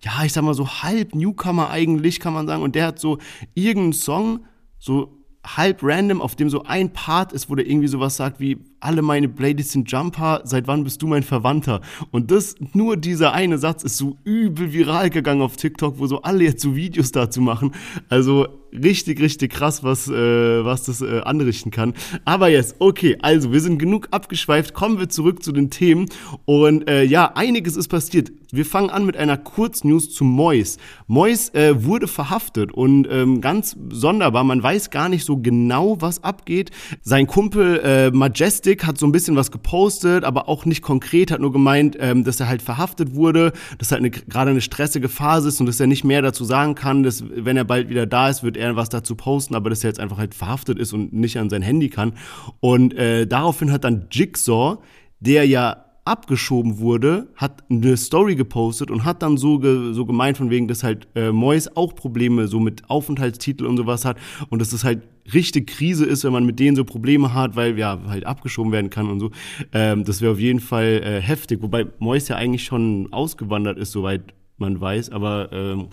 [0.04, 2.62] ja, ich sag mal so halb Newcomer eigentlich, kann man sagen.
[2.62, 3.18] Und der hat so
[3.54, 4.40] irgendeinen Song
[4.82, 5.16] so
[5.46, 9.02] halb random, auf dem so ein Part ist, wo der irgendwie sowas sagt wie alle
[9.02, 11.80] meine Playlists sind Jumper, seit wann bist du mein Verwandter?
[12.10, 16.22] Und das, nur dieser eine Satz ist so übel viral gegangen auf TikTok, wo so
[16.22, 17.72] alle jetzt so Videos dazu machen.
[18.08, 21.94] Also richtig, richtig krass, was, äh, was das äh, anrichten kann.
[22.24, 26.06] Aber jetzt, okay, also wir sind genug abgeschweift, kommen wir zurück zu den Themen.
[26.44, 28.32] Und äh, ja, einiges ist passiert.
[28.50, 30.76] Wir fangen an mit einer Kurznews zu Mois.
[31.06, 36.22] Mois äh, wurde verhaftet und ähm, ganz sonderbar, man weiß gar nicht so genau, was
[36.22, 36.70] abgeht.
[37.00, 41.40] Sein Kumpel äh, Majestic hat so ein bisschen was gepostet, aber auch nicht konkret, hat
[41.40, 45.60] nur gemeint, ähm, dass er halt verhaftet wurde, dass halt gerade eine stressige Phase ist
[45.60, 48.42] und dass er nicht mehr dazu sagen kann, dass wenn er bald wieder da ist,
[48.42, 51.38] wird er was dazu posten, aber dass er jetzt einfach halt verhaftet ist und nicht
[51.38, 52.14] an sein Handy kann.
[52.60, 54.78] Und äh, daraufhin hat dann Jigsaw,
[55.20, 60.36] der ja abgeschoben wurde, hat eine Story gepostet und hat dann so, ge, so gemeint
[60.36, 64.16] von wegen, dass halt äh, Mois auch Probleme so mit Aufenthaltstitel und sowas hat
[64.50, 67.78] und dass es halt richtig Krise ist, wenn man mit denen so Probleme hat, weil
[67.78, 69.30] ja halt abgeschoben werden kann und so.
[69.72, 73.92] Ähm, das wäre auf jeden Fall äh, heftig, wobei Mois ja eigentlich schon ausgewandert ist,
[73.92, 75.88] soweit man weiß, aber ähm,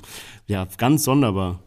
[0.47, 1.59] ja, ganz sonderbar.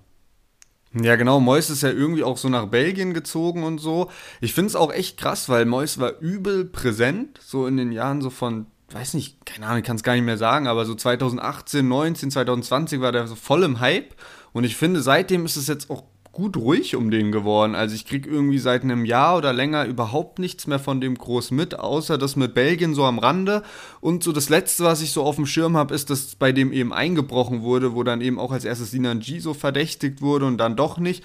[0.94, 1.40] Ja, genau.
[1.40, 4.10] Mois ist ja irgendwie auch so nach Belgien gezogen und so.
[4.40, 8.20] Ich finde es auch echt krass, weil Mois war übel präsent, so in den Jahren
[8.20, 10.94] so von, weiß nicht, keine Ahnung, ich kann es gar nicht mehr sagen, aber so
[10.94, 14.14] 2018, 19, 2020 war der so voll im Hype.
[14.52, 17.74] Und ich finde, seitdem ist es jetzt auch gut ruhig um den geworden.
[17.74, 21.50] Also ich kriege irgendwie seit einem Jahr oder länger überhaupt nichts mehr von dem groß
[21.50, 23.62] mit, außer das mit Belgien so am Rande.
[24.00, 26.72] Und so das Letzte, was ich so auf dem Schirm habe, ist, dass bei dem
[26.72, 30.56] eben eingebrochen wurde, wo dann eben auch als erstes Sinan G so verdächtigt wurde und
[30.56, 31.22] dann doch nicht.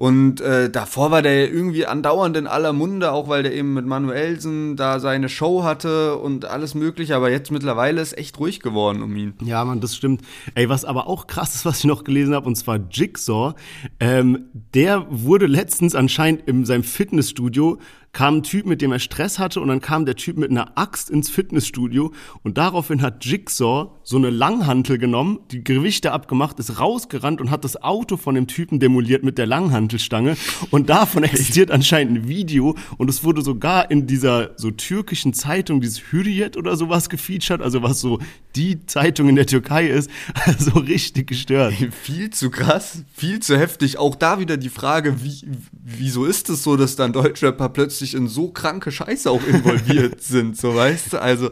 [0.00, 3.84] Und äh, davor war der irgendwie andauernd in aller Munde, auch weil der eben mit
[3.84, 7.14] Manuelsen da seine Show hatte und alles mögliche.
[7.14, 9.34] Aber jetzt mittlerweile ist echt ruhig geworden um ihn.
[9.42, 10.22] Ja, man, das stimmt.
[10.54, 13.52] Ey, was aber auch krass ist, was ich noch gelesen habe, und zwar Jigsaw,
[14.00, 17.78] ähm, der wurde letztens anscheinend in seinem Fitnessstudio
[18.12, 20.76] kam ein Typ, mit dem er Stress hatte und dann kam der Typ mit einer
[20.76, 26.80] Axt ins Fitnessstudio und daraufhin hat Jigsaw so eine Langhantel genommen, die Gewichte abgemacht, ist
[26.80, 30.36] rausgerannt und hat das Auto von dem Typen demoliert mit der Langhantelstange
[30.70, 35.80] und davon existiert anscheinend ein Video und es wurde sogar in dieser so türkischen Zeitung,
[35.80, 38.18] dieses Hürriyet oder sowas gefeatured, also was so
[38.56, 40.10] die Zeitung in der Türkei ist,
[40.44, 41.74] also richtig gestört.
[42.02, 43.98] Viel zu krass, viel zu heftig.
[43.98, 45.42] Auch da wieder die Frage, wie,
[45.72, 50.20] wieso ist es so, dass dann Deutschrapper plötzlich plötzlich in so kranke Scheiße auch involviert
[50.22, 51.20] sind, so weißt du?
[51.22, 51.50] Also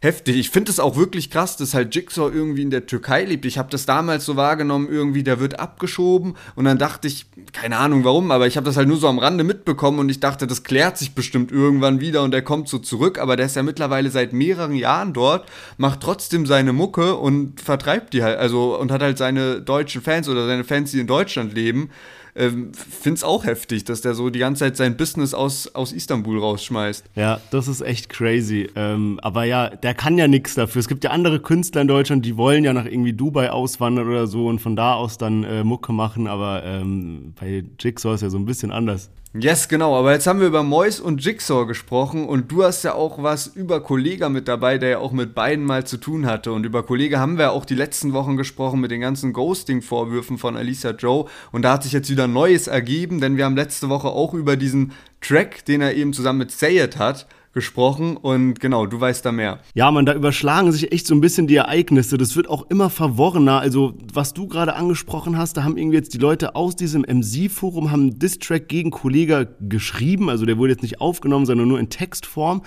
[0.00, 0.36] heftig.
[0.36, 3.44] Ich finde es auch wirklich krass, dass halt Jigsaw irgendwie in der Türkei lebt.
[3.44, 7.78] Ich habe das damals so wahrgenommen, irgendwie, der wird abgeschoben und dann dachte ich, keine
[7.78, 10.46] Ahnung warum, aber ich habe das halt nur so am Rande mitbekommen und ich dachte,
[10.46, 13.64] das klärt sich bestimmt irgendwann wieder und der kommt so zurück, aber der ist ja
[13.64, 18.92] mittlerweile seit mehreren Jahren dort, macht trotzdem seine Mucke und vertreibt die halt, also und
[18.92, 21.90] hat halt seine deutschen Fans oder seine Fans, die in Deutschland leben
[22.38, 25.92] ähm, finde es auch heftig, dass der so die ganze Zeit sein Business aus, aus
[25.92, 27.04] Istanbul rausschmeißt.
[27.16, 28.68] Ja, das ist echt crazy.
[28.76, 30.80] Ähm, aber ja, der kann ja nichts dafür.
[30.80, 34.26] Es gibt ja andere Künstler in Deutschland, die wollen ja nach irgendwie Dubai auswandern oder
[34.26, 38.30] so und von da aus dann äh, Mucke machen, aber ähm, bei Jigsaw ist ja
[38.30, 39.10] so ein bisschen anders.
[39.40, 39.96] Yes, genau.
[39.96, 43.46] Aber jetzt haben wir über Mois und Jigsaw gesprochen und du hast ja auch was
[43.46, 46.52] über Kollega mit dabei, der ja auch mit beiden mal zu tun hatte.
[46.52, 50.56] Und über Kollege haben wir auch die letzten Wochen gesprochen mit den ganzen Ghosting-Vorwürfen von
[50.56, 51.26] Alicia Joe.
[51.52, 54.56] Und da hat sich jetzt wieder Neues ergeben, denn wir haben letzte Woche auch über
[54.56, 57.28] diesen Track, den er eben zusammen mit Sayed hat,
[57.58, 59.58] gesprochen und genau, du weißt da mehr.
[59.74, 62.16] Ja, man, da überschlagen sich echt so ein bisschen die Ereignisse.
[62.16, 63.58] Das wird auch immer verworrener.
[63.58, 67.90] Also, was du gerade angesprochen hast, da haben irgendwie jetzt die Leute aus diesem MC-Forum
[67.90, 70.30] haben einen Distrack gegen Kollega geschrieben.
[70.30, 72.62] Also, der wurde jetzt nicht aufgenommen, sondern nur in Textform.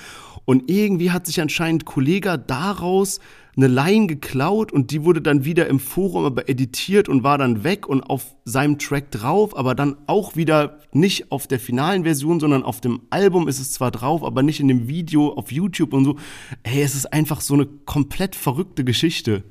[0.46, 3.20] Und irgendwie hat sich anscheinend Kollega daraus
[3.56, 7.64] eine Line geklaut und die wurde dann wieder im Forum aber editiert und war dann
[7.64, 12.39] weg und auf seinem Track drauf, aber dann auch wieder nicht auf der finalen Version,
[12.39, 15.93] sondern auf dem Album ist es zwar drauf, aber nicht in dem Video auf YouTube
[15.93, 16.18] und so.
[16.64, 19.43] Hey, es ist einfach so eine komplett verrückte Geschichte.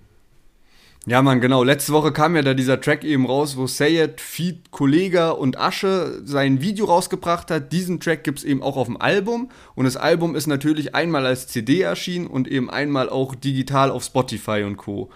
[1.07, 1.65] Ja, Mann, genau.
[1.65, 6.21] Letzte Woche kam ja da dieser Track eben raus, wo Sayed, Feed, Kollega und Asche
[6.27, 7.73] sein Video rausgebracht hat.
[7.73, 9.51] Diesen Track gibt es eben auch auf dem Album.
[9.75, 14.05] Und das Album ist natürlich einmal als CD erschienen und eben einmal auch digital auf
[14.05, 15.09] Spotify und Co.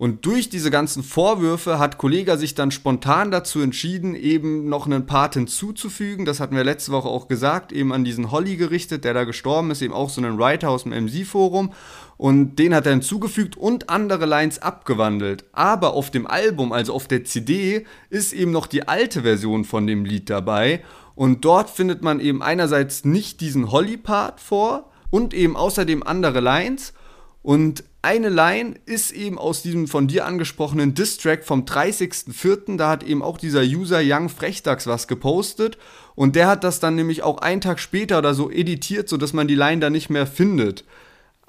[0.00, 5.04] Und durch diese ganzen Vorwürfe hat Kollega sich dann spontan dazu entschieden, eben noch einen
[5.04, 6.24] Part hinzuzufügen.
[6.24, 9.70] Das hatten wir letzte Woche auch gesagt, eben an diesen Holly gerichtet, der da gestorben
[9.70, 11.74] ist, eben auch so einen Writer aus dem MC-Forum.
[12.16, 15.44] Und den hat er hinzugefügt und andere Lines abgewandelt.
[15.52, 19.86] Aber auf dem Album, also auf der CD, ist eben noch die alte Version von
[19.86, 20.82] dem Lied dabei.
[21.14, 26.94] Und dort findet man eben einerseits nicht diesen Holly-Part vor und eben außerdem andere Lines.
[27.42, 32.76] Und eine Line ist eben aus diesem von dir angesprochenen Distrack vom 30.04.
[32.78, 35.76] Da hat eben auch dieser User Young Frechdachs was gepostet.
[36.14, 39.48] Und der hat das dann nämlich auch einen Tag später oder so editiert, sodass man
[39.48, 40.84] die Line da nicht mehr findet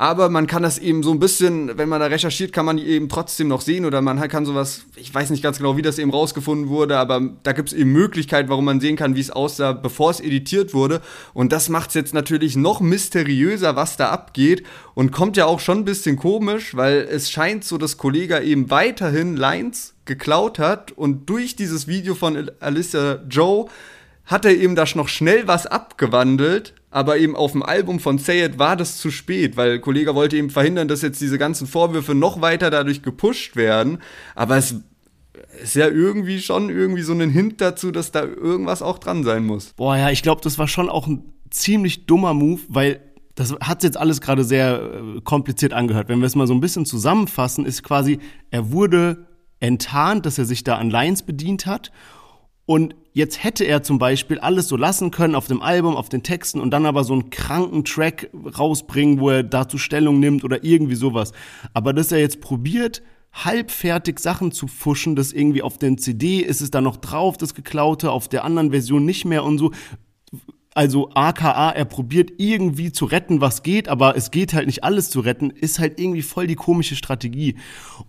[0.01, 2.87] aber man kann das eben so ein bisschen, wenn man da recherchiert, kann man die
[2.87, 5.99] eben trotzdem noch sehen oder man kann sowas, ich weiß nicht ganz genau, wie das
[5.99, 9.29] eben rausgefunden wurde, aber da gibt es eben Möglichkeiten, warum man sehen kann, wie es
[9.29, 11.01] aussah, bevor es editiert wurde.
[11.35, 14.63] Und das macht es jetzt natürlich noch mysteriöser, was da abgeht.
[14.95, 18.71] Und kommt ja auch schon ein bisschen komisch, weil es scheint so, dass Kollega eben
[18.71, 20.91] weiterhin Lines geklaut hat.
[20.93, 23.67] Und durch dieses Video von Alicia Joe
[24.25, 28.43] hat er eben da noch schnell was abgewandelt, aber eben auf dem Album von Say
[28.43, 32.13] It war das zu spät, weil Kollege wollte eben verhindern, dass jetzt diese ganzen Vorwürfe
[32.13, 33.99] noch weiter dadurch gepusht werden.
[34.35, 34.75] Aber es
[35.63, 39.45] ist ja irgendwie schon irgendwie so ein Hint dazu, dass da irgendwas auch dran sein
[39.45, 39.73] muss.
[39.73, 42.99] Boah, ja, ich glaube, das war schon auch ein ziemlich dummer Move, weil
[43.35, 46.09] das hat jetzt alles gerade sehr äh, kompliziert angehört.
[46.09, 48.19] Wenn wir es mal so ein bisschen zusammenfassen, ist quasi,
[48.49, 49.27] er wurde
[49.61, 51.91] enttarnt, dass er sich da an Lines bedient hat
[52.65, 56.23] und jetzt hätte er zum Beispiel alles so lassen können auf dem Album, auf den
[56.23, 60.63] Texten und dann aber so einen kranken Track rausbringen, wo er dazu Stellung nimmt oder
[60.63, 61.33] irgendwie sowas.
[61.73, 63.01] Aber dass er jetzt probiert,
[63.33, 67.55] halbfertig Sachen zu fuschen, das irgendwie auf den CD ist es da noch drauf, das
[67.55, 69.71] geklaute, auf der anderen Version nicht mehr und so.
[70.73, 75.09] Also aka, er probiert irgendwie zu retten, was geht, aber es geht halt nicht alles
[75.09, 77.55] zu retten, ist halt irgendwie voll die komische Strategie.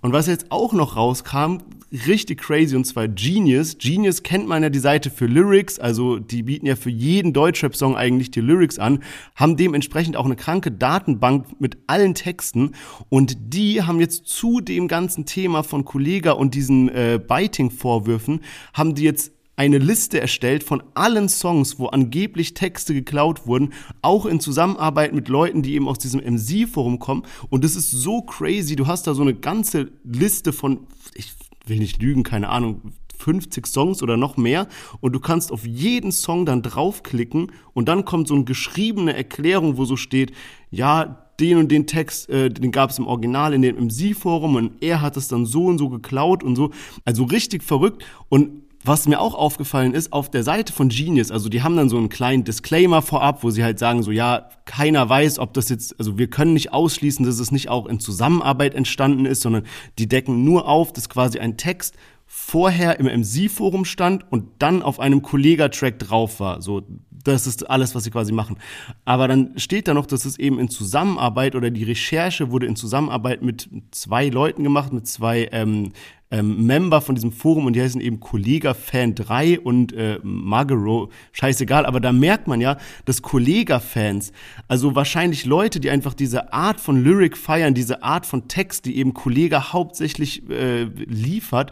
[0.01, 1.59] Und was jetzt auch noch rauskam,
[2.07, 3.79] richtig crazy, und zwar Genius.
[3.79, 7.97] Genius kennt man ja die Seite für Lyrics, also die bieten ja für jeden Deutschrap-Song
[7.97, 9.01] eigentlich die Lyrics an,
[9.35, 12.77] haben dementsprechend auch eine kranke Datenbank mit allen Texten
[13.09, 18.41] und die haben jetzt zu dem ganzen Thema von Kollega und diesen äh, Biting-Vorwürfen,
[18.73, 24.27] haben die jetzt eine Liste erstellt von allen Songs, wo angeblich Texte geklaut wurden, auch
[24.27, 27.23] in Zusammenarbeit mit Leuten, die eben aus diesem MC-Forum kommen.
[27.51, 28.77] Und das ist so crazy.
[28.77, 31.35] Du hast da so eine ganze Liste von, ich
[31.67, 34.67] will nicht lügen, keine Ahnung, 50 Songs oder noch mehr
[35.01, 39.77] und du kannst auf jeden Song dann draufklicken und dann kommt so eine geschriebene Erklärung,
[39.77, 40.33] wo so steht,
[40.71, 44.83] ja, den und den Text, äh, den gab es im Original in dem MC-Forum und
[44.83, 46.71] er hat es dann so und so geklaut und so.
[47.05, 51.49] Also richtig verrückt und was mir auch aufgefallen ist, auf der Seite von Genius, also
[51.49, 55.09] die haben dann so einen kleinen Disclaimer vorab, wo sie halt sagen, so ja, keiner
[55.09, 58.75] weiß, ob das jetzt, also wir können nicht ausschließen, dass es nicht auch in Zusammenarbeit
[58.75, 59.65] entstanden ist, sondern
[59.99, 61.95] die decken nur auf, dass quasi ein Text
[62.27, 66.63] vorher im MC-Forum stand und dann auf einem Kollega-Track drauf war.
[66.63, 66.83] So,
[67.25, 68.57] das ist alles, was sie quasi machen.
[69.05, 72.77] Aber dann steht da noch, dass es eben in Zusammenarbeit oder die Recherche wurde in
[72.77, 75.93] Zusammenarbeit mit zwei Leuten gemacht, mit zwei ähm,
[76.33, 81.11] ähm, Member von diesem Forum und die heißen eben Kollega Fan 3 und äh, Magaro,
[81.33, 84.33] scheißegal, aber da merkt man ja, dass Kollega-Fans,
[84.67, 88.97] also wahrscheinlich Leute, die einfach diese Art von Lyric feiern, diese Art von Text, die
[88.97, 91.71] eben Kollega hauptsächlich äh, liefert,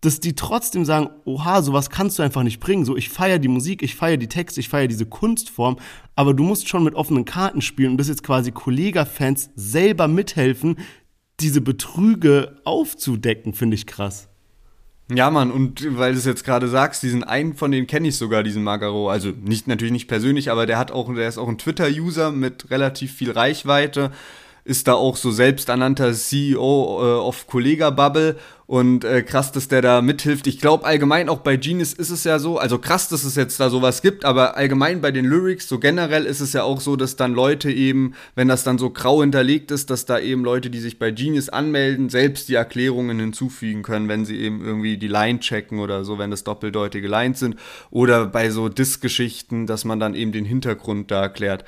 [0.00, 2.84] dass die trotzdem sagen, oha, sowas kannst du einfach nicht bringen.
[2.84, 5.76] So, ich feiere die Musik, ich feiere die Texte, ich feiere diese Kunstform,
[6.14, 10.76] aber du musst schon mit offenen Karten spielen und dass jetzt quasi Kollega-Fans selber mithelfen,
[11.40, 14.28] diese Betrüge aufzudecken, finde ich krass.
[15.10, 18.16] Ja, Mann, und weil du es jetzt gerade sagst, diesen einen von denen kenne ich
[18.16, 19.08] sogar, diesen Magaro.
[19.08, 22.70] Also nicht natürlich nicht persönlich, aber der hat auch, der ist auch ein Twitter-User mit
[22.70, 24.12] relativ viel Reichweite
[24.68, 28.36] ist da auch so selbsternannter CEO äh, of Kollega Bubble
[28.68, 30.46] und äh, krass, dass der da mithilft.
[30.46, 33.58] Ich glaube allgemein auch bei Genius ist es ja so, also krass, dass es jetzt
[33.58, 36.94] da sowas gibt, aber allgemein bei den Lyrics, so generell ist es ja auch so,
[36.94, 40.68] dass dann Leute eben, wenn das dann so grau hinterlegt ist, dass da eben Leute,
[40.68, 45.08] die sich bei Genius anmelden, selbst die Erklärungen hinzufügen können, wenn sie eben irgendwie die
[45.08, 47.56] Line checken oder so, wenn das doppeldeutige Lines sind.
[47.90, 51.64] Oder bei so Disk-Geschichten, dass man dann eben den Hintergrund da erklärt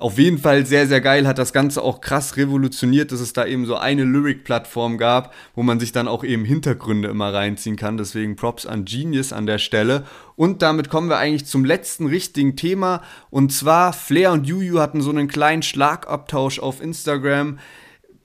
[0.00, 3.44] auf jeden Fall sehr, sehr geil, hat das Ganze auch krass revolutioniert, dass es da
[3.44, 7.98] eben so eine Lyric-Plattform gab, wo man sich dann auch eben Hintergründe immer reinziehen kann.
[7.98, 10.04] Deswegen Props an Genius an der Stelle.
[10.36, 13.02] Und damit kommen wir eigentlich zum letzten richtigen Thema.
[13.28, 17.58] Und zwar Flair und Juju hatten so einen kleinen Schlagabtausch auf Instagram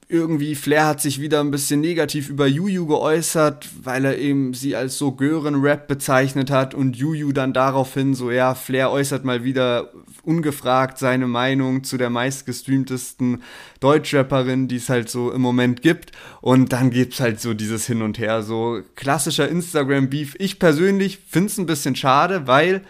[0.08, 4.76] irgendwie Flair hat sich wieder ein bisschen negativ über Juju geäußert, weil er eben sie
[4.76, 9.92] als so Gören-Rap bezeichnet hat und Juju dann daraufhin so, ja, Flair äußert mal wieder
[10.24, 13.42] ungefragt seine Meinung zu der meistgestreamtesten
[13.80, 18.04] Deutschrapperin, die es halt so im Moment gibt und dann gibt's halt so dieses Hin
[18.04, 20.36] und Her, so klassischer Instagram-Beef.
[20.38, 22.82] Ich persönlich find's ein bisschen schade, weil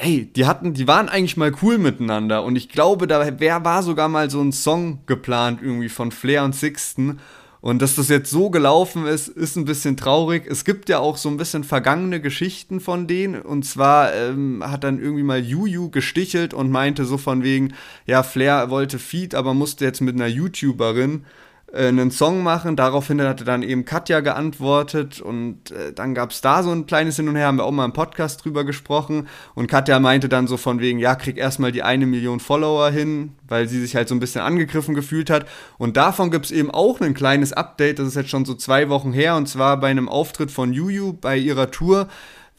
[0.00, 3.82] ey, die hatten, die waren eigentlich mal cool miteinander und ich glaube, da wär, war
[3.82, 7.20] sogar mal so ein Song geplant irgendwie von Flair und Sixten
[7.60, 10.46] und dass das jetzt so gelaufen ist, ist ein bisschen traurig.
[10.48, 13.42] Es gibt ja auch so ein bisschen vergangene Geschichten von denen.
[13.42, 17.74] Und zwar ähm, hat dann irgendwie mal Juju gestichelt und meinte so von wegen,
[18.06, 21.26] ja, Flair wollte Feed, aber musste jetzt mit einer YouTuberin
[21.72, 22.76] einen Song machen.
[22.76, 27.16] Daraufhin hatte dann eben Katja geantwortet und äh, dann gab es da so ein kleines
[27.16, 29.28] Hin und Her, haben wir auch mal im Podcast drüber gesprochen.
[29.54, 33.34] Und Katja meinte dann so von wegen, ja, krieg erstmal die eine Million Follower hin,
[33.48, 35.46] weil sie sich halt so ein bisschen angegriffen gefühlt hat.
[35.78, 38.88] Und davon gibt es eben auch ein kleines Update, das ist jetzt schon so zwei
[38.88, 39.36] Wochen her.
[39.36, 42.08] Und zwar bei einem Auftritt von Juju bei ihrer Tour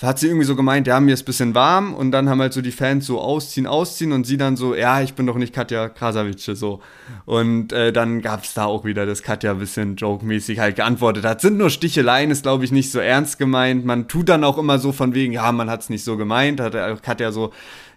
[0.03, 2.53] hat sie irgendwie so gemeint, ja, mir ist ein bisschen warm und dann haben halt
[2.53, 5.53] so die Fans so ausziehen, ausziehen und sie dann so, ja, ich bin doch nicht
[5.53, 6.81] Katja Krasavice so.
[7.25, 11.25] Und äh, dann gab es da auch wieder, dass Katja ein bisschen joke-mäßig halt geantwortet
[11.25, 11.41] hat.
[11.41, 13.85] Sind nur Sticheleien, ist glaube ich nicht so ernst gemeint.
[13.85, 16.59] Man tut dann auch immer so von wegen, ja, man hat es nicht so gemeint,
[16.59, 17.51] hat Katja so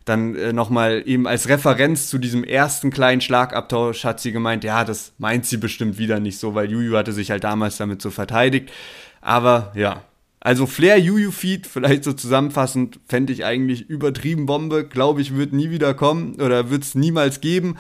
[0.05, 4.84] dann äh, nochmal eben als Referenz zu diesem ersten kleinen Schlagabtausch hat sie gemeint, ja,
[4.84, 8.11] das meint sie bestimmt wieder nicht so, weil Juju hatte sich halt damals damit so
[8.11, 8.70] verteidigt.
[9.22, 10.02] Aber ja,
[10.45, 14.86] also Flair Juju Feed, vielleicht so zusammenfassend, fände ich eigentlich übertrieben Bombe.
[14.86, 17.76] Glaube ich, wird nie wieder kommen oder wird es niemals geben.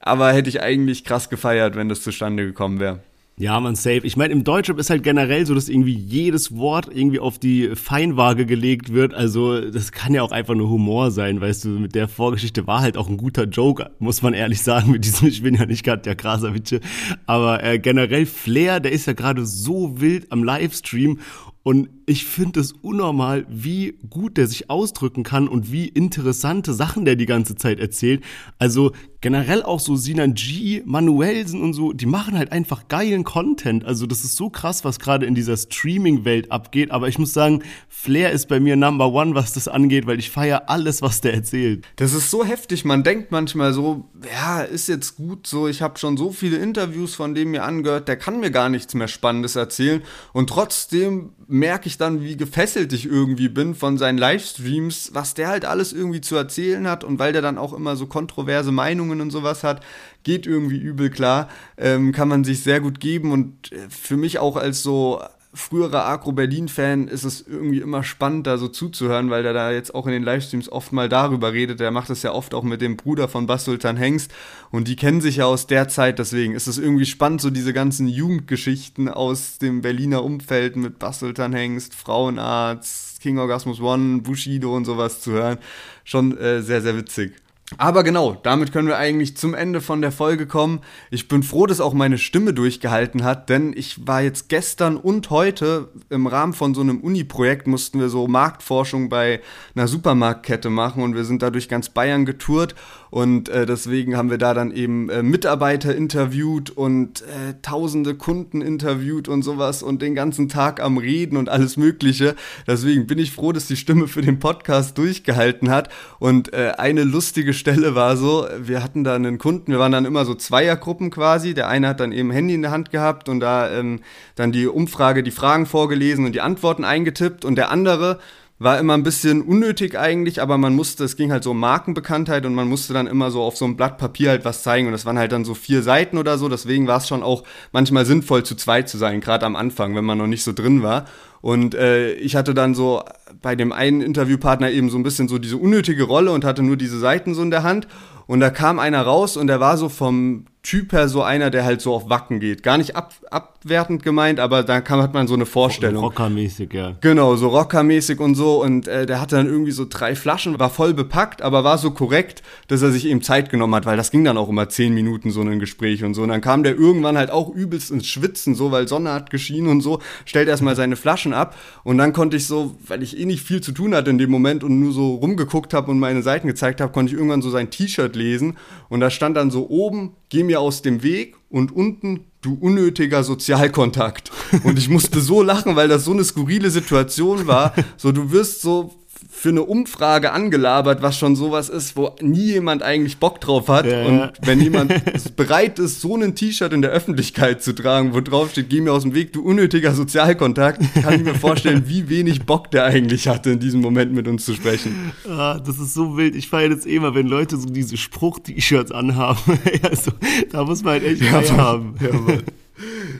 [0.00, 2.98] Aber hätte ich eigentlich krass gefeiert, wenn das zustande gekommen wäre.
[3.36, 4.00] Ja, man safe.
[4.02, 7.74] Ich meine, im Deutschrap ist halt generell so, dass irgendwie jedes Wort irgendwie auf die
[7.74, 9.14] Feinwaage gelegt wird.
[9.14, 11.68] Also, das kann ja auch einfach nur Humor sein, weißt du.
[11.70, 15.28] Mit der Vorgeschichte war halt auch ein guter Joke, muss man ehrlich sagen, mit diesem,
[15.28, 16.80] ich bin ja nicht gerade der Krasavice.
[17.24, 21.20] Aber äh, generell Flair, der ist ja gerade so wild am Livestream
[21.62, 27.04] und ich finde es unnormal, wie gut der sich ausdrücken kann und wie interessante Sachen
[27.04, 28.24] der die ganze Zeit erzählt.
[28.58, 33.84] Also generell auch so Sinan G, Manuelsen und so, die machen halt einfach geilen Content.
[33.84, 36.90] Also das ist so krass, was gerade in dieser Streaming-Welt abgeht.
[36.90, 40.30] Aber ich muss sagen, Flair ist bei mir Number One, was das angeht, weil ich
[40.30, 41.86] feiere alles, was der erzählt.
[41.96, 42.86] Das ist so heftig.
[42.86, 45.68] Man denkt manchmal so, ja, ist jetzt gut so.
[45.68, 48.94] Ich habe schon so viele Interviews von dem mir angehört, der kann mir gar nichts
[48.94, 50.02] mehr Spannendes erzählen.
[50.32, 55.48] Und trotzdem merke ich dann, wie gefesselt ich irgendwie bin von seinen Livestreams, was der
[55.48, 59.20] halt alles irgendwie zu erzählen hat und weil der dann auch immer so kontroverse Meinungen
[59.20, 59.82] und sowas hat,
[60.22, 64.38] geht irgendwie übel klar, ähm, kann man sich sehr gut geben und äh, für mich
[64.38, 65.20] auch als so
[65.52, 70.06] früherer Agro-Berlin-Fan ist es irgendwie immer spannend, da so zuzuhören, weil der da jetzt auch
[70.06, 71.80] in den Livestreams oft mal darüber redet.
[71.80, 74.32] Der macht das ja oft auch mit dem Bruder von Bas Sultan Hengst
[74.70, 77.72] und die kennen sich ja aus der Zeit, deswegen ist es irgendwie spannend, so diese
[77.72, 84.74] ganzen Jugendgeschichten aus dem Berliner Umfeld mit Bas Sultan Hengst, Frauenarzt, King Orgasmus One, Bushido
[84.74, 85.58] und sowas zu hören.
[86.04, 87.32] Schon äh, sehr, sehr witzig.
[87.78, 90.80] Aber genau, damit können wir eigentlich zum Ende von der Folge kommen.
[91.10, 95.30] Ich bin froh, dass auch meine Stimme durchgehalten hat, denn ich war jetzt gestern und
[95.30, 99.40] heute im Rahmen von so einem Uni-Projekt mussten wir so Marktforschung bei
[99.76, 102.74] einer Supermarktkette machen und wir sind da durch ganz Bayern getourt
[103.10, 108.62] und äh, deswegen haben wir da dann eben äh, Mitarbeiter interviewt und äh, tausende Kunden
[108.62, 112.36] interviewt und sowas und den ganzen Tag am Reden und alles Mögliche.
[112.66, 115.90] Deswegen bin ich froh, dass die Stimme für den Podcast durchgehalten hat.
[116.20, 120.04] Und äh, eine lustige Stelle war so, wir hatten da einen Kunden, wir waren dann
[120.04, 121.52] immer so Zweiergruppen quasi.
[121.54, 124.00] Der eine hat dann eben Handy in der Hand gehabt und da ähm,
[124.36, 128.20] dann die Umfrage, die Fragen vorgelesen und die Antworten eingetippt und der andere
[128.60, 132.44] war immer ein bisschen unnötig eigentlich, aber man musste, es ging halt so um Markenbekanntheit
[132.44, 134.92] und man musste dann immer so auf so einem Blatt Papier halt was zeigen und
[134.92, 137.42] das waren halt dann so vier Seiten oder so, deswegen war es schon auch
[137.72, 140.82] manchmal sinnvoll zu zweit zu sein, gerade am Anfang, wenn man noch nicht so drin
[140.82, 141.06] war.
[141.40, 143.02] Und äh, ich hatte dann so
[143.40, 146.76] bei dem einen Interviewpartner eben so ein bisschen so diese unnötige Rolle und hatte nur
[146.76, 147.86] diese Seiten so in der Hand
[148.30, 151.64] und da kam einer raus und der war so vom Typ her so einer, der
[151.64, 152.62] halt so auf Wacken geht.
[152.62, 156.04] Gar nicht ab, abwertend gemeint, aber da kam, hat man so eine Vorstellung.
[156.04, 156.96] Rockermäßig, ja.
[157.00, 158.62] Genau, so rockermäßig und so.
[158.62, 161.92] Und äh, der hatte dann irgendwie so drei Flaschen, war voll bepackt, aber war so
[161.92, 164.92] korrekt, dass er sich eben Zeit genommen hat, weil das ging dann auch immer zehn
[164.92, 166.22] Minuten so ein Gespräch und so.
[166.22, 169.70] Und dann kam der irgendwann halt auch übelst ins Schwitzen, so, weil Sonne hat geschienen
[169.70, 171.56] und so, stellt erstmal seine Flaschen ab.
[171.84, 174.30] Und dann konnte ich so, weil ich eh nicht viel zu tun hatte in dem
[174.30, 177.50] Moment und nur so rumgeguckt habe und meine Seiten gezeigt habe, konnte ich irgendwann so
[177.50, 178.56] sein T-Shirt lesen.
[178.88, 183.22] Und da stand dann so oben, geh mir aus dem Weg und unten du unnötiger
[183.22, 184.30] Sozialkontakt.
[184.64, 187.74] Und ich musste so lachen, weil das so eine skurrile Situation war.
[187.96, 188.99] So, du wirst so
[189.40, 193.86] für eine Umfrage angelabert, was schon sowas ist, wo nie jemand eigentlich Bock drauf hat.
[193.86, 194.04] Ja.
[194.04, 194.92] Und wenn jemand
[195.36, 198.92] bereit ist, so ein T-Shirt in der Öffentlichkeit zu tragen, wo drauf steht, geh mir
[198.92, 203.28] aus dem Weg, du unnötiger Sozialkontakt, kann ich mir vorstellen, wie wenig Bock der eigentlich
[203.28, 205.12] hatte, in diesem Moment mit uns zu sprechen.
[205.26, 206.36] Ah, das ist so wild.
[206.36, 209.58] Ich feiere jetzt immer, wenn Leute so diese Spruch-T-Shirts anhaben.
[209.82, 210.10] also,
[210.52, 211.94] da muss man halt echt ja, haben.
[211.98, 212.42] Ja, Mann.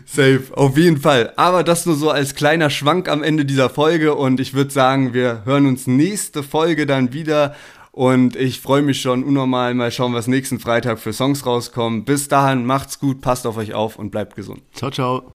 [0.07, 1.33] Safe, auf jeden Fall.
[1.37, 5.15] Aber das nur so als kleiner Schwank am Ende dieser Folge und ich würde sagen,
[5.15, 7.55] wir hören uns nächste Folge dann wieder
[7.93, 9.75] und ich freue mich schon unnormal.
[9.75, 12.05] Mal schauen, was nächsten Freitag für Songs rauskommen.
[12.05, 14.63] Bis dahin, macht's gut, passt auf euch auf und bleibt gesund.
[14.75, 15.33] Ciao, ciao.